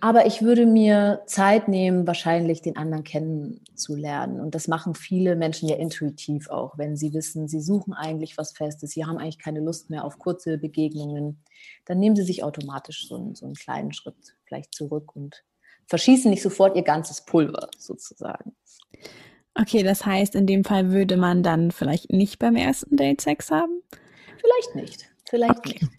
Aber 0.00 0.26
ich 0.26 0.42
würde 0.42 0.66
mir 0.66 1.22
Zeit 1.26 1.68
nehmen, 1.68 2.06
wahrscheinlich 2.06 2.60
den 2.60 2.76
anderen 2.76 3.04
kennenzulernen. 3.04 4.40
Und 4.40 4.54
das 4.54 4.68
machen 4.68 4.94
viele 4.94 5.34
Menschen 5.34 5.68
ja 5.68 5.76
intuitiv 5.76 6.50
auch, 6.50 6.76
wenn 6.76 6.96
sie 6.96 7.14
wissen, 7.14 7.48
sie 7.48 7.60
suchen 7.60 7.94
eigentlich 7.94 8.36
was 8.36 8.52
Festes, 8.52 8.90
sie 8.90 9.06
haben 9.06 9.16
eigentlich 9.16 9.38
keine 9.38 9.60
Lust 9.60 9.88
mehr 9.90 10.04
auf 10.04 10.18
kurze 10.18 10.58
Begegnungen. 10.58 11.42
Dann 11.86 11.98
nehmen 11.98 12.16
sie 12.16 12.22
sich 12.22 12.44
automatisch 12.44 13.08
so 13.08 13.16
einen, 13.16 13.34
so 13.34 13.46
einen 13.46 13.54
kleinen 13.54 13.92
Schritt 13.92 14.36
vielleicht 14.44 14.74
zurück 14.74 15.16
und 15.16 15.42
verschießen 15.86 16.30
nicht 16.30 16.42
sofort 16.42 16.76
ihr 16.76 16.82
ganzes 16.82 17.24
Pulver 17.24 17.68
sozusagen. 17.78 18.54
Okay, 19.54 19.82
das 19.82 20.04
heißt, 20.04 20.34
in 20.34 20.46
dem 20.46 20.64
Fall 20.64 20.90
würde 20.90 21.16
man 21.16 21.42
dann 21.42 21.70
vielleicht 21.70 22.10
nicht 22.10 22.38
beim 22.38 22.56
ersten 22.56 22.96
Date 22.96 23.20
Sex 23.20 23.50
haben? 23.50 23.82
Vielleicht 24.40 24.74
nicht, 24.74 25.08
vielleicht 25.28 25.58
okay. 25.58 25.78
nicht. 25.80 25.92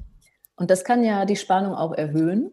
Und 0.57 0.71
das 0.71 0.83
kann 0.83 1.03
ja 1.03 1.25
die 1.25 1.35
Spannung 1.35 1.73
auch 1.73 1.93
erhöhen. 1.93 2.51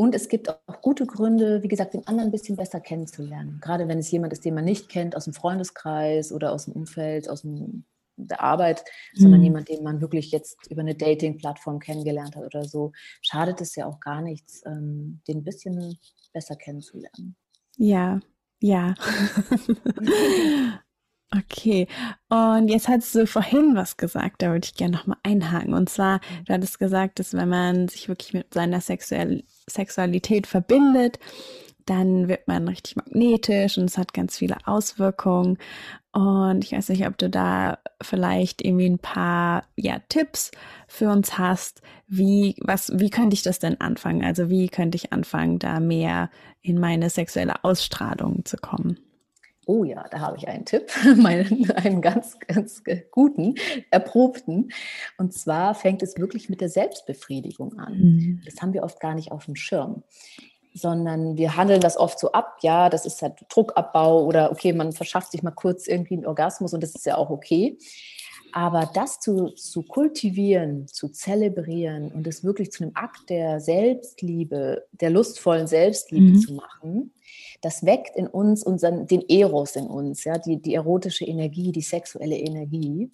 Und 0.00 0.14
es 0.14 0.30
gibt 0.30 0.48
auch 0.48 0.80
gute 0.80 1.04
Gründe, 1.04 1.62
wie 1.62 1.68
gesagt, 1.68 1.92
den 1.92 2.06
anderen 2.06 2.30
ein 2.30 2.32
bisschen 2.32 2.56
besser 2.56 2.80
kennenzulernen. 2.80 3.58
Gerade 3.60 3.86
wenn 3.86 3.98
es 3.98 4.10
jemand 4.10 4.32
ist, 4.32 4.46
den 4.46 4.54
man 4.54 4.64
nicht 4.64 4.88
kennt, 4.88 5.14
aus 5.14 5.24
dem 5.24 5.34
Freundeskreis 5.34 6.32
oder 6.32 6.52
aus 6.52 6.64
dem 6.64 6.72
Umfeld, 6.72 7.28
aus 7.28 7.42
dem, 7.42 7.84
der 8.16 8.40
Arbeit, 8.40 8.82
mhm. 9.12 9.20
sondern 9.20 9.42
jemand, 9.42 9.68
den 9.68 9.82
man 9.82 10.00
wirklich 10.00 10.30
jetzt 10.30 10.70
über 10.70 10.80
eine 10.80 10.94
Dating-Plattform 10.94 11.80
kennengelernt 11.80 12.34
hat 12.34 12.44
oder 12.44 12.64
so, 12.64 12.92
schadet 13.20 13.60
es 13.60 13.76
ja 13.76 13.84
auch 13.84 14.00
gar 14.00 14.22
nichts, 14.22 14.62
ähm, 14.64 15.20
den 15.28 15.40
ein 15.40 15.44
bisschen 15.44 15.98
besser 16.32 16.56
kennenzulernen. 16.56 17.36
Ja, 17.76 18.20
ja. 18.58 18.94
Okay, 21.32 21.86
und 22.28 22.66
jetzt 22.66 22.88
hast 22.88 23.14
du 23.14 23.24
vorhin 23.24 23.76
was 23.76 23.96
gesagt, 23.96 24.42
da 24.42 24.50
würde 24.50 24.64
ich 24.64 24.74
gerne 24.74 24.96
nochmal 24.96 25.18
einhaken. 25.22 25.74
Und 25.74 25.88
zwar, 25.88 26.20
du 26.44 26.52
hattest 26.52 26.80
gesagt, 26.80 27.20
dass 27.20 27.34
wenn 27.34 27.48
man 27.48 27.86
sich 27.86 28.08
wirklich 28.08 28.34
mit 28.34 28.52
seiner 28.52 28.80
Sexuell 28.80 29.44
Sexualität 29.70 30.46
verbindet, 30.46 31.18
dann 31.86 32.28
wird 32.28 32.46
man 32.46 32.68
richtig 32.68 32.96
magnetisch 32.96 33.78
und 33.78 33.84
es 33.84 33.98
hat 33.98 34.14
ganz 34.14 34.38
viele 34.38 34.56
Auswirkungen. 34.66 35.58
Und 36.12 36.64
ich 36.64 36.72
weiß 36.72 36.88
nicht, 36.90 37.06
ob 37.06 37.18
du 37.18 37.30
da 37.30 37.78
vielleicht 38.02 38.64
irgendwie 38.64 38.88
ein 38.88 38.98
paar 38.98 39.64
ja, 39.76 39.98
Tipps 40.08 40.50
für 40.88 41.10
uns 41.10 41.38
hast. 41.38 41.82
Wie, 42.06 42.56
was, 42.60 42.92
wie 42.94 43.10
könnte 43.10 43.34
ich 43.34 43.42
das 43.42 43.58
denn 43.58 43.80
anfangen? 43.80 44.24
Also 44.24 44.50
wie 44.50 44.68
könnte 44.68 44.96
ich 44.96 45.12
anfangen, 45.12 45.58
da 45.58 45.80
mehr 45.80 46.30
in 46.62 46.78
meine 46.78 47.10
sexuelle 47.10 47.64
Ausstrahlung 47.64 48.44
zu 48.44 48.56
kommen? 48.56 48.98
Oh 49.70 49.84
ja, 49.84 50.04
da 50.10 50.18
habe 50.18 50.36
ich 50.36 50.48
einen 50.48 50.64
Tipp, 50.64 50.90
meinen, 51.16 51.70
einen 51.70 52.02
ganz, 52.02 52.40
ganz 52.40 52.82
guten, 53.12 53.54
erprobten. 53.92 54.72
Und 55.16 55.32
zwar 55.32 55.76
fängt 55.76 56.02
es 56.02 56.18
wirklich 56.18 56.48
mit 56.48 56.60
der 56.60 56.68
Selbstbefriedigung 56.68 57.78
an. 57.78 57.96
Mhm. 57.96 58.42
Das 58.44 58.60
haben 58.60 58.72
wir 58.72 58.82
oft 58.82 58.98
gar 58.98 59.14
nicht 59.14 59.30
auf 59.30 59.44
dem 59.44 59.54
Schirm 59.54 60.02
sondern 60.72 61.36
wir 61.36 61.56
handeln 61.56 61.80
das 61.80 61.96
oft 61.96 62.20
so 62.20 62.30
ab, 62.30 62.58
ja, 62.62 62.88
das 62.90 63.04
ist 63.04 63.22
halt 63.22 63.44
Druckabbau 63.48 64.24
oder 64.24 64.52
okay, 64.52 64.72
man 64.72 64.92
verschafft 64.92 65.32
sich 65.32 65.42
mal 65.42 65.50
kurz 65.50 65.88
irgendwie 65.88 66.14
einen 66.14 66.26
Orgasmus 66.26 66.72
und 66.72 66.80
das 66.80 66.94
ist 66.94 67.06
ja 67.06 67.16
auch 67.16 67.28
okay. 67.28 67.76
Aber 68.52 68.90
das 68.92 69.20
zu, 69.20 69.50
zu 69.50 69.82
kultivieren, 69.82 70.86
zu 70.88 71.08
zelebrieren 71.08 72.10
und 72.12 72.26
es 72.26 72.44
wirklich 72.44 72.72
zu 72.72 72.84
einem 72.84 72.92
Akt 72.94 73.28
der 73.28 73.60
Selbstliebe, 73.60 74.86
der 74.92 75.10
lustvollen 75.10 75.66
Selbstliebe 75.66 76.36
mhm. 76.36 76.40
zu 76.40 76.54
machen, 76.54 77.12
das 77.60 77.84
weckt 77.84 78.16
in 78.16 78.26
uns 78.26 78.62
unseren, 78.62 79.06
den 79.06 79.22
Eros 79.28 79.76
in 79.76 79.86
uns, 79.86 80.24
ja, 80.24 80.38
die, 80.38 80.60
die 80.60 80.74
erotische 80.74 81.24
Energie, 81.24 81.72
die 81.72 81.82
sexuelle 81.82 82.36
Energie. 82.36 83.10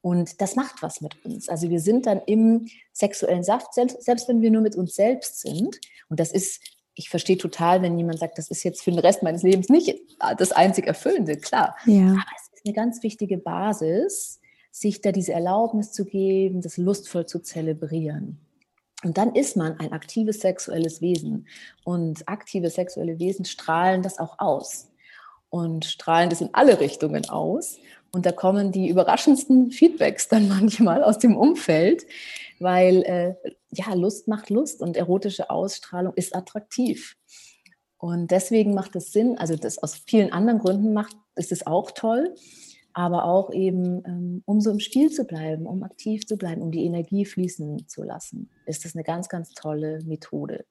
Und 0.00 0.40
das 0.40 0.56
macht 0.56 0.82
was 0.82 1.00
mit 1.00 1.24
uns. 1.24 1.48
Also 1.48 1.70
wir 1.70 1.80
sind 1.80 2.06
dann 2.06 2.20
im 2.26 2.68
sexuellen 2.92 3.42
Saft, 3.42 3.74
selbst, 3.74 4.02
selbst 4.02 4.28
wenn 4.28 4.42
wir 4.42 4.50
nur 4.50 4.62
mit 4.62 4.76
uns 4.76 4.94
selbst 4.94 5.40
sind. 5.40 5.80
Und 6.08 6.20
das 6.20 6.32
ist, 6.32 6.60
ich 6.94 7.08
verstehe 7.08 7.36
total, 7.36 7.82
wenn 7.82 7.98
jemand 7.98 8.18
sagt, 8.18 8.38
das 8.38 8.50
ist 8.50 8.62
jetzt 8.62 8.82
für 8.82 8.90
den 8.90 9.00
Rest 9.00 9.22
meines 9.22 9.42
Lebens 9.42 9.68
nicht 9.68 9.94
das 10.36 10.52
einzig 10.52 10.86
Erfüllende, 10.86 11.36
klar. 11.36 11.76
Ja. 11.86 12.10
Aber 12.10 12.24
es 12.36 12.52
ist 12.54 12.64
eine 12.64 12.74
ganz 12.74 13.02
wichtige 13.02 13.38
Basis, 13.38 14.40
sich 14.80 15.00
da 15.00 15.12
diese 15.12 15.32
Erlaubnis 15.32 15.92
zu 15.92 16.04
geben, 16.04 16.60
das 16.60 16.76
lustvoll 16.76 17.26
zu 17.26 17.40
zelebrieren. 17.40 18.38
Und 19.04 19.16
dann 19.16 19.34
ist 19.34 19.56
man 19.56 19.78
ein 19.78 19.92
aktives 19.92 20.40
sexuelles 20.40 21.00
Wesen. 21.00 21.46
Und 21.84 22.28
aktive 22.28 22.68
sexuelle 22.70 23.18
Wesen 23.18 23.44
strahlen 23.44 24.02
das 24.02 24.18
auch 24.18 24.38
aus. 24.38 24.88
Und 25.50 25.84
strahlen 25.84 26.30
das 26.30 26.40
in 26.40 26.50
alle 26.52 26.80
Richtungen 26.80 27.28
aus. 27.28 27.78
Und 28.12 28.26
da 28.26 28.32
kommen 28.32 28.72
die 28.72 28.88
überraschendsten 28.88 29.70
Feedbacks 29.70 30.28
dann 30.28 30.48
manchmal 30.48 31.04
aus 31.04 31.18
dem 31.18 31.36
Umfeld, 31.36 32.06
weil 32.58 33.02
äh, 33.02 33.34
ja, 33.70 33.94
Lust 33.94 34.28
macht 34.28 34.50
Lust 34.50 34.80
und 34.80 34.96
erotische 34.96 35.50
Ausstrahlung 35.50 36.14
ist 36.14 36.34
attraktiv. 36.34 37.16
Und 37.98 38.30
deswegen 38.30 38.74
macht 38.74 38.96
es 38.96 39.12
Sinn, 39.12 39.38
also 39.38 39.56
das 39.56 39.78
aus 39.78 39.94
vielen 39.94 40.32
anderen 40.32 40.60
Gründen 40.60 40.92
macht, 40.92 41.16
ist 41.34 41.52
es 41.52 41.66
auch 41.66 41.90
toll, 41.90 42.34
aber 42.92 43.24
auch 43.24 43.52
eben, 43.52 44.02
ähm, 44.04 44.42
um 44.44 44.60
so 44.60 44.70
im 44.70 44.80
Spiel 44.80 45.10
zu 45.10 45.24
bleiben, 45.24 45.66
um 45.66 45.82
aktiv 45.82 46.26
zu 46.26 46.36
bleiben, 46.36 46.62
um 46.62 46.70
die 46.70 46.84
Energie 46.84 47.24
fließen 47.24 47.86
zu 47.86 48.02
lassen, 48.02 48.50
ist 48.66 48.84
das 48.84 48.94
eine 48.94 49.04
ganz, 49.04 49.28
ganz 49.28 49.52
tolle 49.52 50.00
Methode. 50.04 50.64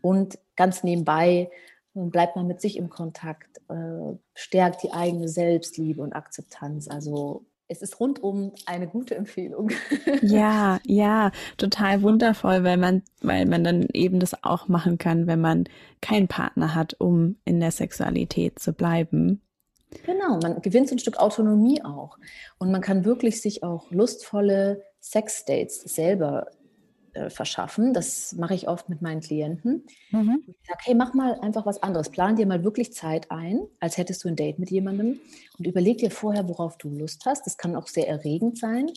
Und 0.00 0.38
ganz 0.56 0.82
nebenbei 0.82 1.50
bleibt 1.94 2.36
man 2.36 2.46
mit 2.46 2.60
sich 2.60 2.76
im 2.76 2.88
Kontakt, 2.88 3.58
äh, 3.68 4.16
stärkt 4.34 4.82
die 4.82 4.92
eigene 4.92 5.28
Selbstliebe 5.28 6.02
und 6.02 6.12
Akzeptanz. 6.12 6.88
Also 6.88 7.44
es 7.70 7.82
ist 7.82 8.00
rundum 8.00 8.52
eine 8.66 8.88
gute 8.88 9.14
Empfehlung. 9.14 9.70
Ja, 10.22 10.80
ja, 10.84 11.30
total 11.56 12.02
wundervoll, 12.02 12.62
weil 12.64 12.76
man, 12.76 13.02
weil 13.22 13.46
man 13.46 13.64
dann 13.64 13.86
eben 13.92 14.20
das 14.20 14.44
auch 14.44 14.68
machen 14.68 14.98
kann, 14.98 15.26
wenn 15.26 15.40
man 15.40 15.64
keinen 16.02 16.28
Partner 16.28 16.74
hat, 16.74 16.96
um 16.98 17.36
in 17.44 17.60
der 17.60 17.70
Sexualität 17.70 18.58
zu 18.58 18.72
bleiben. 18.72 19.40
Genau, 20.04 20.38
man 20.40 20.62
gewinnt 20.62 20.88
so 20.88 20.94
ein 20.94 20.98
Stück 20.98 21.18
Autonomie 21.18 21.82
auch. 21.82 22.18
Und 22.58 22.70
man 22.70 22.80
kann 22.80 23.04
wirklich 23.04 23.40
sich 23.40 23.62
auch 23.62 23.90
lustvolle 23.90 24.84
Sexdates 25.00 25.80
selber 25.80 26.46
äh, 27.12 27.28
verschaffen. 27.28 27.92
Das 27.92 28.32
mache 28.34 28.54
ich 28.54 28.68
oft 28.68 28.88
mit 28.88 29.02
meinen 29.02 29.20
Klienten. 29.20 29.84
Mhm. 30.12 30.44
Ich 30.46 30.68
sage, 30.68 30.78
hey, 30.84 30.94
mach 30.94 31.12
mal 31.12 31.40
einfach 31.40 31.66
was 31.66 31.82
anderes. 31.82 32.08
Plan 32.08 32.36
dir 32.36 32.46
mal 32.46 32.62
wirklich 32.62 32.92
Zeit 32.92 33.30
ein, 33.32 33.62
als 33.80 33.96
hättest 33.96 34.22
du 34.22 34.28
ein 34.28 34.36
Date 34.36 34.60
mit 34.60 34.70
jemandem 34.70 35.18
und 35.58 35.66
überleg 35.66 35.98
dir 35.98 36.12
vorher, 36.12 36.48
worauf 36.48 36.78
du 36.78 36.88
Lust 36.88 37.26
hast. 37.26 37.46
Das 37.46 37.56
kann 37.56 37.74
auch 37.74 37.88
sehr 37.88 38.08
erregend 38.08 38.58
sein. 38.58 38.90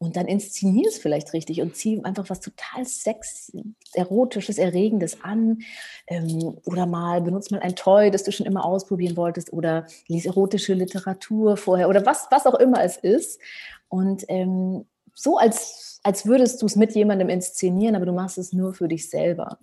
Und 0.00 0.16
dann 0.16 0.28
inszenier 0.28 0.86
es 0.88 0.98
vielleicht 0.98 1.32
richtig 1.32 1.60
und 1.60 1.74
zieh 1.74 2.00
einfach 2.04 2.30
was 2.30 2.38
total 2.38 2.84
sex, 2.84 3.52
erotisches, 3.94 4.58
erregendes 4.58 5.24
an. 5.24 5.58
Ähm, 6.06 6.56
oder 6.64 6.86
mal 6.86 7.20
benutzt 7.20 7.50
mal 7.50 7.60
ein 7.60 7.74
Toy, 7.74 8.12
das 8.12 8.22
du 8.22 8.30
schon 8.30 8.46
immer 8.46 8.64
ausprobieren 8.64 9.16
wolltest. 9.16 9.52
Oder 9.52 9.86
lies 10.06 10.24
erotische 10.24 10.74
Literatur 10.74 11.56
vorher. 11.56 11.88
Oder 11.88 12.06
was, 12.06 12.28
was 12.30 12.46
auch 12.46 12.54
immer 12.54 12.82
es 12.84 12.96
ist. 12.96 13.40
Und 13.88 14.24
ähm, 14.28 14.84
so, 15.14 15.36
als, 15.36 15.98
als 16.04 16.26
würdest 16.26 16.62
du 16.62 16.66
es 16.66 16.76
mit 16.76 16.94
jemandem 16.94 17.28
inszenieren, 17.28 17.96
aber 17.96 18.06
du 18.06 18.12
machst 18.12 18.38
es 18.38 18.52
nur 18.52 18.74
für 18.74 18.86
dich 18.86 19.10
selber. 19.10 19.58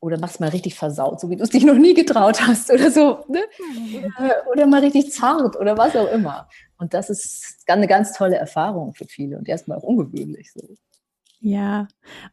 Oder 0.00 0.18
machst 0.18 0.40
mal 0.40 0.48
richtig 0.48 0.74
versaut, 0.74 1.20
so 1.20 1.30
wie 1.30 1.36
du 1.36 1.44
es 1.44 1.50
dich 1.50 1.64
noch 1.64 1.76
nie 1.76 1.94
getraut 1.94 2.44
hast 2.44 2.72
oder 2.72 2.90
so. 2.90 3.24
Ne? 3.28 3.44
Oder, 4.18 4.34
oder 4.50 4.66
mal 4.66 4.80
richtig 4.80 5.12
zart 5.12 5.54
oder 5.54 5.78
was 5.78 5.94
auch 5.94 6.10
immer. 6.10 6.48
Und 6.84 6.92
das 6.92 7.08
ist 7.08 7.64
eine 7.66 7.86
ganz 7.86 8.12
tolle 8.12 8.36
Erfahrung 8.36 8.92
für 8.92 9.06
viele 9.06 9.38
und 9.38 9.48
erstmal 9.48 9.78
auch 9.78 9.84
ungewöhnlich 9.84 10.52
so. 10.52 10.60
Ja, 11.40 11.88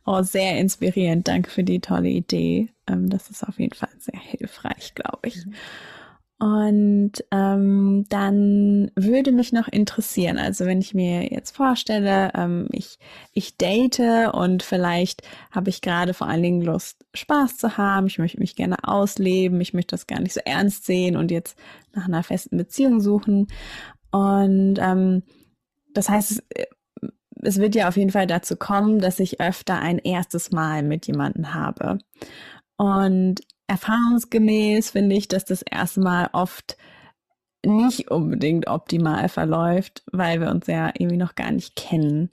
oh, 0.06 0.24
sehr 0.24 0.60
inspirierend. 0.60 1.26
Danke 1.30 1.50
für 1.50 1.64
die 1.64 1.80
tolle 1.80 2.10
Idee. 2.10 2.68
Ähm, 2.86 3.10
das 3.10 3.30
ist 3.30 3.48
auf 3.48 3.60
jeden 3.60 3.74
Fall 3.74 3.88
sehr 3.98 4.20
hilfreich, 4.20 4.94
glaube 4.94 5.22
ich. 5.24 5.46
Mhm. 5.46 5.54
Und 6.42 7.12
ähm, 7.32 8.06
dann 8.10 8.92
würde 8.96 9.32
mich 9.32 9.54
noch 9.54 9.70
interessieren, 9.70 10.38
also 10.38 10.66
wenn 10.66 10.82
ich 10.82 10.94
mir 10.94 11.32
jetzt 11.32 11.56
vorstelle, 11.56 12.32
ähm, 12.36 12.68
ich, 12.72 12.98
ich 13.32 13.56
date 13.56 14.34
und 14.34 14.64
vielleicht 14.64 15.22
habe 15.52 15.70
ich 15.70 15.82
gerade 15.82 16.14
vor 16.14 16.28
allen 16.28 16.42
Dingen 16.42 16.62
Lust, 16.62 17.06
Spaß 17.14 17.58
zu 17.58 17.78
haben, 17.78 18.08
ich 18.08 18.18
möchte 18.18 18.40
mich 18.40 18.56
gerne 18.56 18.78
ausleben, 18.84 19.62
ich 19.62 19.74
möchte 19.74 19.96
das 19.96 20.08
gar 20.08 20.20
nicht 20.20 20.34
so 20.34 20.42
ernst 20.44 20.84
sehen 20.86 21.16
und 21.16 21.32
jetzt 21.32 21.56
nach 21.94 22.06
einer 22.06 22.24
festen 22.24 22.58
Beziehung 22.58 23.02
suchen. 23.02 23.48
Und 24.12 24.78
ähm, 24.80 25.24
das 25.94 26.10
heißt, 26.10 26.32
es, 26.32 26.44
es 27.44 27.58
wird 27.58 27.76
ja 27.76 27.88
auf 27.88 27.98
jeden 27.98 28.12
Fall 28.12 28.28
dazu 28.28 28.56
kommen, 28.56 29.00
dass 29.00 29.20
ich 29.20 29.42
öfter 29.42 29.80
ein 29.80 29.98
erstes 29.98 30.52
Mal 30.52 30.84
mit 30.84 31.08
jemandem 31.08 31.54
habe. 31.54 32.00
Und 32.78 33.42
erfahrungsgemäß 33.68 34.92
finde 34.92 35.16
ich, 35.16 35.28
dass 35.28 35.46
das 35.46 35.62
erste 35.62 36.02
Mal 36.02 36.30
oft 36.34 36.78
nicht 37.66 38.10
unbedingt 38.10 38.68
optimal 38.68 39.30
verläuft, 39.30 40.04
weil 40.12 40.42
wir 40.42 40.50
uns 40.50 40.68
ja 40.68 40.92
irgendwie 40.98 41.18
noch 41.18 41.36
gar 41.36 41.52
nicht 41.52 41.76
kennen. 41.76 42.30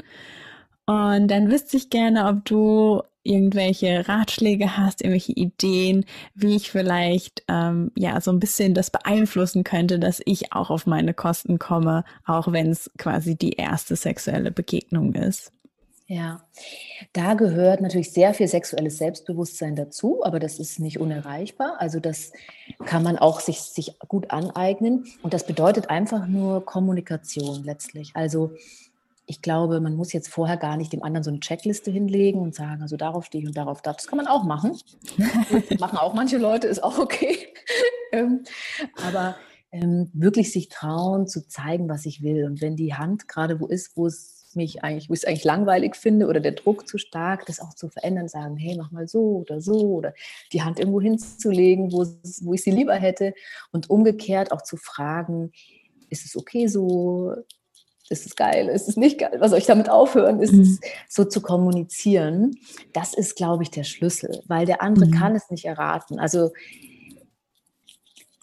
Und 0.87 1.29
dann 1.29 1.51
wüsste 1.51 1.77
ich 1.77 1.91
gerne, 1.91 2.27
ob 2.27 2.45
du 2.47 3.03
irgendwelche 3.29 4.09
Ratschläge 4.09 4.77
hast, 4.77 5.03
irgendwelche 5.03 5.33
Ideen, 5.33 6.05
wie 6.35 6.57
ich 6.57 6.71
vielleicht 6.71 7.43
ähm, 7.49 7.93
ja 7.97 8.21
so 8.21 8.33
ein 8.33 8.41
bisschen 8.41 8.75
das 8.75 8.91
beeinflussen 8.91 9.65
könnte, 9.65 9.99
dass 9.99 10.21
ich 10.25 10.53
auch 10.53 10.71
auf 10.71 10.87
meine 10.87 11.15
Kosten 11.15 11.59
komme, 11.59 12.05
auch 12.25 12.51
wenn 12.53 12.71
es 12.71 12.91
quasi 12.99 13.37
die 13.37 13.53
erste 13.53 13.97
sexuelle 13.97 14.51
Begegnung 14.51 15.15
ist. 15.15 15.53
Ja, 16.11 16.43
da 17.13 17.35
gehört 17.35 17.83
natürlich 17.83 18.15
sehr 18.15 18.33
viel 18.33 18.49
sexuelles 18.49 18.97
Selbstbewusstsein 18.97 19.77
dazu, 19.77 20.25
aber 20.25 20.39
das 20.41 20.59
ist 20.59 20.81
nicht 20.81 20.99
unerreichbar. 20.99 21.77
Also 21.81 22.01
das 22.01 22.33
kann 22.87 23.03
man 23.03 23.19
auch 23.19 23.41
sich, 23.41 23.61
sich 23.61 23.99
gut 24.09 24.31
aneignen. 24.31 25.05
Und 25.23 25.35
das 25.35 25.45
bedeutet 25.47 25.91
einfach 25.91 26.27
nur 26.27 26.65
Kommunikation 26.65 27.63
letztlich. 27.63 28.13
Also 28.15 28.53
ich 29.31 29.43
glaube, 29.43 29.81
man 29.81 29.95
muss 29.95 30.15
jetzt 30.15 30.29
vorher 30.29 30.57
gar 30.57 30.79
nicht 30.79 30.91
dem 30.91 31.03
anderen 31.03 31.23
so 31.23 31.31
eine 31.31 31.41
Checkliste 31.41 31.91
hinlegen 31.91 32.41
und 32.41 32.55
sagen, 32.55 32.81
also 32.81 32.97
darauf 32.97 33.27
stehe 33.27 33.43
ich 33.43 33.47
und 33.47 33.59
darauf 33.59 33.83
das. 33.83 33.97
Das 33.97 34.07
kann 34.07 34.17
man 34.17 34.27
auch 34.27 34.43
machen. 34.45 34.77
machen 35.79 35.99
auch 35.99 36.15
manche 36.15 36.39
Leute, 36.39 36.67
ist 36.67 36.83
auch 36.83 36.99
okay. 36.99 37.37
Ähm, 38.11 38.45
aber 39.07 39.37
ähm, 39.71 40.11
wirklich 40.15 40.51
sich 40.51 40.71
trauen 40.71 41.27
zu 41.27 41.47
zeigen, 41.47 41.91
was 41.91 42.07
ich 42.07 42.23
will. 42.23 42.47
Und 42.47 42.63
wenn 42.63 42.75
die 42.75 42.95
Hand 42.95 43.29
gerade 43.29 43.61
wo 43.61 43.67
ist, 43.67 43.99
wo 43.99 44.07
es 44.07 44.51
mich 44.55 44.83
eigentlich, 44.83 45.11
wo 45.11 45.13
ich 45.13 45.21
es 45.21 45.25
eigentlich 45.27 45.45
langweilig 45.45 45.95
finde 45.95 46.27
oder 46.27 46.41
der 46.41 46.53
Druck 46.53 46.89
zu 46.89 46.97
stark, 46.97 47.45
das 47.45 47.61
auch 47.61 47.75
zu 47.75 47.91
verändern, 47.91 48.29
sagen, 48.29 48.57
hey, 48.57 48.75
mach 48.79 48.91
mal 48.93 49.07
so 49.07 49.41
oder 49.41 49.61
so 49.61 49.75
oder 49.75 50.15
die 50.55 50.63
Hand 50.63 50.79
irgendwo 50.79 51.03
hinzulegen, 51.03 51.93
wo, 51.93 52.07
wo 52.47 52.55
ich 52.55 52.63
sie 52.63 52.71
lieber 52.71 52.95
hätte 52.95 53.35
und 53.73 53.91
umgekehrt 53.91 54.53
auch 54.53 54.63
zu 54.63 54.79
fragen, 54.79 55.53
ist 56.09 56.25
es 56.25 56.35
okay 56.35 56.67
so? 56.67 57.35
Ist 58.11 58.27
es 58.27 58.37
geil? 58.37 58.69
Ist 58.69 58.89
es 58.89 58.97
nicht 58.97 59.19
geil? 59.19 59.37
Was 59.39 59.51
soll 59.51 59.59
ich 59.59 59.67
damit 59.67 59.91
aufhören? 59.91 60.41
Ist 60.41 60.53
mhm. 60.53 60.63
es 60.63 60.81
so 61.09 61.25
zu 61.25 61.43
kommunizieren? 61.43 62.57
Das 62.93 63.13
ist, 63.13 63.37
glaube 63.37 63.63
ich, 63.63 63.71
der 63.71 63.85
Schlüssel, 63.85 64.43
weil 64.47 64.65
der 64.65 64.83
andere 64.83 65.07
mhm. 65.07 65.13
kann 65.13 65.37
es 65.37 65.51
nicht 65.51 65.67
erraten. 65.67 66.19
Also 66.19 66.51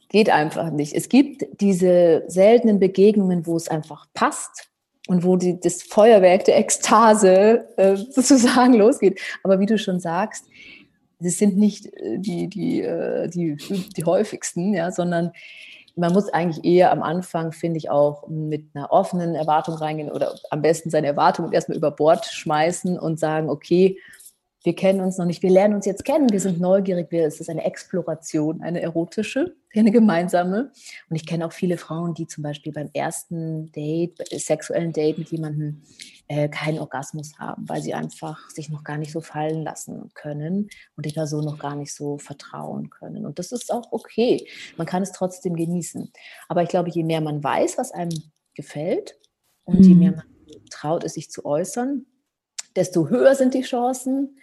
geht 0.10 0.30
einfach 0.30 0.72
nicht. 0.72 0.94
Es 0.94 1.10
gibt 1.10 1.46
diese 1.60 2.24
seltenen 2.28 2.80
Begegnungen, 2.80 3.46
wo 3.48 3.58
es 3.58 3.68
einfach 3.68 4.08
passt 4.14 4.70
und 5.08 5.24
wo 5.24 5.36
die, 5.36 5.60
das 5.60 5.84
Feuerwerk 5.84 6.46
der 6.46 6.58
Ekstase 6.58 7.68
äh, 7.78 7.96
sozusagen 8.12 8.76
losgeht. 8.76 9.20
Aber 9.44 9.60
wie 9.60 9.66
du 9.66 9.78
schon 9.78 10.00
sagst, 10.00 10.46
das 11.20 11.38
sind 11.38 11.58
nicht 11.58 11.88
äh, 11.88 12.20
die, 12.20 12.48
die, 12.48 12.82
äh, 12.82 13.28
die, 13.30 13.56
die 13.56 14.04
häufigsten, 14.06 14.74
ja, 14.74 14.92
sondern 14.92 15.32
man 15.96 16.14
muss 16.14 16.30
eigentlich 16.30 16.66
eher 16.66 16.92
am 16.92 17.02
Anfang, 17.02 17.52
finde 17.52 17.78
ich, 17.78 17.90
auch 17.90 18.28
mit 18.28 18.66
einer 18.74 18.92
offenen 18.92 19.36
Erwartung 19.36 19.76
reingehen 19.76 20.12
oder 20.12 20.36
am 20.50 20.62
besten 20.62 20.90
seine 20.90 21.08
Erwartungen 21.08 21.54
erstmal 21.54 21.78
über 21.78 21.92
Bord 21.92 22.26
schmeißen 22.26 23.00
und 23.00 23.20
sagen, 23.20 23.50
okay, 23.50 23.98
wir 24.64 24.76
kennen 24.76 25.00
uns 25.00 25.18
noch 25.18 25.26
nicht, 25.26 25.44
wir 25.44 25.52
lernen 25.52 25.76
uns 25.76 25.86
jetzt 25.86 26.04
kennen, 26.04 26.32
wir 26.32 26.40
sind 26.40 26.60
neugierig, 26.60 27.12
wir, 27.12 27.26
es 27.28 27.40
ist 27.40 27.50
eine 27.50 27.64
Exploration, 27.64 28.62
eine 28.62 28.82
erotische, 28.82 29.56
eine 29.76 29.92
gemeinsame. 29.92 30.72
Und 31.10 31.16
ich 31.16 31.28
kenne 31.28 31.46
auch 31.46 31.54
viele 31.54 31.78
Frauen, 31.78 32.16
die 32.16 32.26
zum 32.26 32.44
Beispiel 32.44 32.74
beim 32.74 32.90
ersten 32.94 33.72
Date, 33.72 34.18
sexuellen 34.32 34.92
Date 34.92 35.20
mit 35.20 35.30
jemandem 35.30 35.84
äh, 36.28 36.50
keinen 36.50 36.80
Orgasmus 36.80 37.38
haben, 37.38 37.68
weil 37.70 37.82
sie 37.82 37.94
einfach 37.94 38.50
sich 38.50 38.70
noch 38.70 38.84
gar 38.84 38.98
nicht 38.98 39.12
so 39.12 39.22
fallen 39.22 39.64
lassen 39.64 40.12
können 40.14 40.70
und 40.96 41.06
die 41.06 41.14
Person 41.14 41.46
noch 41.46 41.60
gar 41.60 41.76
nicht 41.76 41.94
so 41.94 42.18
vertrauen 42.18 42.90
können. 42.90 43.26
Und 43.26 43.38
das 43.40 43.52
ist 43.52 43.72
auch 43.72 43.92
okay. 43.92 44.48
Man 44.78 44.88
kann 44.88 45.04
es 45.04 45.12
trotzdem 45.12 45.56
genießen. 45.56 46.12
Aber 46.48 46.64
ich 46.64 46.70
glaube, 46.70 46.90
je 46.90 47.04
mehr 47.04 47.22
man 47.22 47.44
weiß, 47.44 47.78
was 47.78 47.92
einem 47.92 48.32
gefällt 48.56 49.18
und 49.66 49.80
mhm. 49.80 49.84
je 49.84 49.96
mehr 49.96 50.12
man 50.14 50.26
traut, 50.70 51.04
es 51.04 51.14
sich 51.14 51.30
zu 51.30 51.46
äußern, 51.46 52.06
desto 52.76 53.08
höher 53.10 53.36
sind 53.36 53.54
die 53.54 53.62
Chancen, 53.62 54.40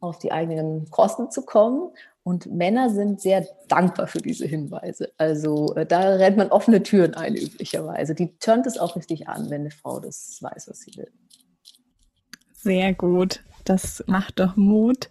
auf 0.00 0.18
die 0.18 0.32
eigenen 0.32 0.90
Kosten 0.90 1.30
zu 1.30 1.44
kommen. 1.44 1.92
Und 2.28 2.44
Männer 2.44 2.90
sind 2.90 3.22
sehr 3.22 3.46
dankbar 3.68 4.06
für 4.06 4.18
diese 4.18 4.44
Hinweise. 4.44 5.10
Also 5.16 5.74
äh, 5.76 5.86
da 5.86 6.00
rennt 6.00 6.36
man 6.36 6.50
offene 6.50 6.82
Türen 6.82 7.14
ein, 7.14 7.34
üblicherweise. 7.34 8.14
Die 8.14 8.36
turnt 8.38 8.66
es 8.66 8.76
auch 8.76 8.96
richtig 8.96 9.30
an, 9.30 9.48
wenn 9.48 9.62
eine 9.62 9.70
Frau 9.70 9.98
das 9.98 10.36
weiß, 10.42 10.68
was 10.68 10.80
sie 10.80 10.94
will. 10.98 11.10
Sehr 12.52 12.92
gut. 12.92 13.42
Das 13.64 14.04
macht 14.08 14.40
doch 14.40 14.56
Mut, 14.56 15.08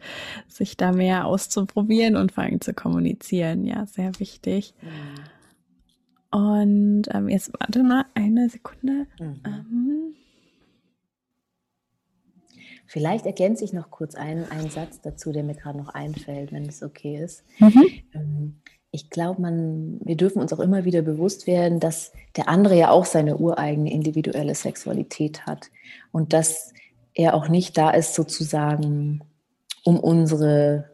sich 0.48 0.78
da 0.78 0.92
mehr 0.92 1.26
auszuprobieren 1.26 2.18
und 2.18 2.34
vor 2.34 2.44
allem 2.44 2.62
zu 2.62 2.76
kommunizieren. 2.76 3.66
Ja, 3.66 3.88
sehr 3.88 4.20
wichtig. 4.20 4.76
Mhm. 4.84 6.40
Und 6.40 7.04
ähm, 7.16 7.30
jetzt 7.30 7.52
warte 7.60 7.82
mal 7.82 8.06
eine 8.14 8.48
Sekunde. 8.48 9.08
Mhm. 9.20 9.42
Ähm, 9.44 10.16
Vielleicht 12.88 13.26
ergänze 13.26 13.66
ich 13.66 13.74
noch 13.74 13.92
kurz 13.92 14.16
einen, 14.16 14.50
einen 14.50 14.70
Satz 14.70 15.02
dazu, 15.02 15.34
der 15.34 15.44
mir 15.44 15.56
gerade 15.56 15.78
noch 15.78 15.90
einfällt, 15.90 16.54
wenn 16.54 16.66
es 16.66 16.82
okay 16.82 17.22
ist. 17.22 17.44
Mhm. 17.60 17.86
Ähm, 18.14 18.62
ich, 18.92 19.10
glaube, 19.10 19.42
man, 19.42 20.00
wir 20.04 20.16
dürfen 20.16 20.42
uns 20.42 20.54
auch 20.54 20.60
immer 20.62 20.86
wieder 20.86 21.02
bewusst 21.02 21.48
werden, 21.48 21.82
dass 21.82 22.14
der 22.38 22.48
andere 22.48 22.78
ja 22.78 22.90
auch 22.90 23.06
seine 23.06 23.38
ureigene 23.38 23.92
individuelle 23.92 24.56
Sexualität 24.56 25.46
hat 25.46 25.70
und 26.12 26.32
dass 26.32 26.72
er 27.14 27.34
auch 27.34 27.50
nicht 27.50 27.78
da 27.78 27.90
ist, 27.90 28.16
sozusagen, 28.16 29.22
um 29.84 30.00
unsere, 30.00 30.90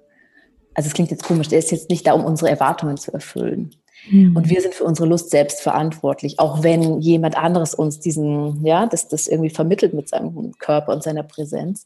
also 0.74 0.88
es 0.88 0.94
klingt 0.94 1.12
jetzt 1.12 1.24
komisch, 1.24 1.52
er 1.52 1.60
ist 1.60 1.72
jetzt 1.72 1.90
nicht 1.90 2.08
da, 2.08 2.14
um 2.14 2.26
unsere 2.26 2.50
Erwartungen 2.50 2.98
zu 2.98 3.14
erfüllen. 3.14 3.76
Mhm. 4.10 4.36
Und 4.36 4.50
wir 4.50 4.62
sind 4.62 4.74
für 4.74 4.84
unsere 4.84 5.08
Lust 5.08 5.30
selbst 5.30 5.62
verantwortlich, 5.62 6.40
auch 6.40 6.64
wenn 6.64 7.00
jemand 7.00 7.38
anderes 7.38 7.74
uns 7.74 8.00
diesen, 8.00 8.66
ja, 8.66 8.86
das, 8.86 9.08
das 9.08 9.28
irgendwie 9.28 9.50
vermittelt 9.50 9.94
mit 9.94 10.10
seinem 10.10 10.52
Körper 10.58 10.94
und 10.94 11.04
seiner 11.04 11.24
Präsenz. 11.24 11.86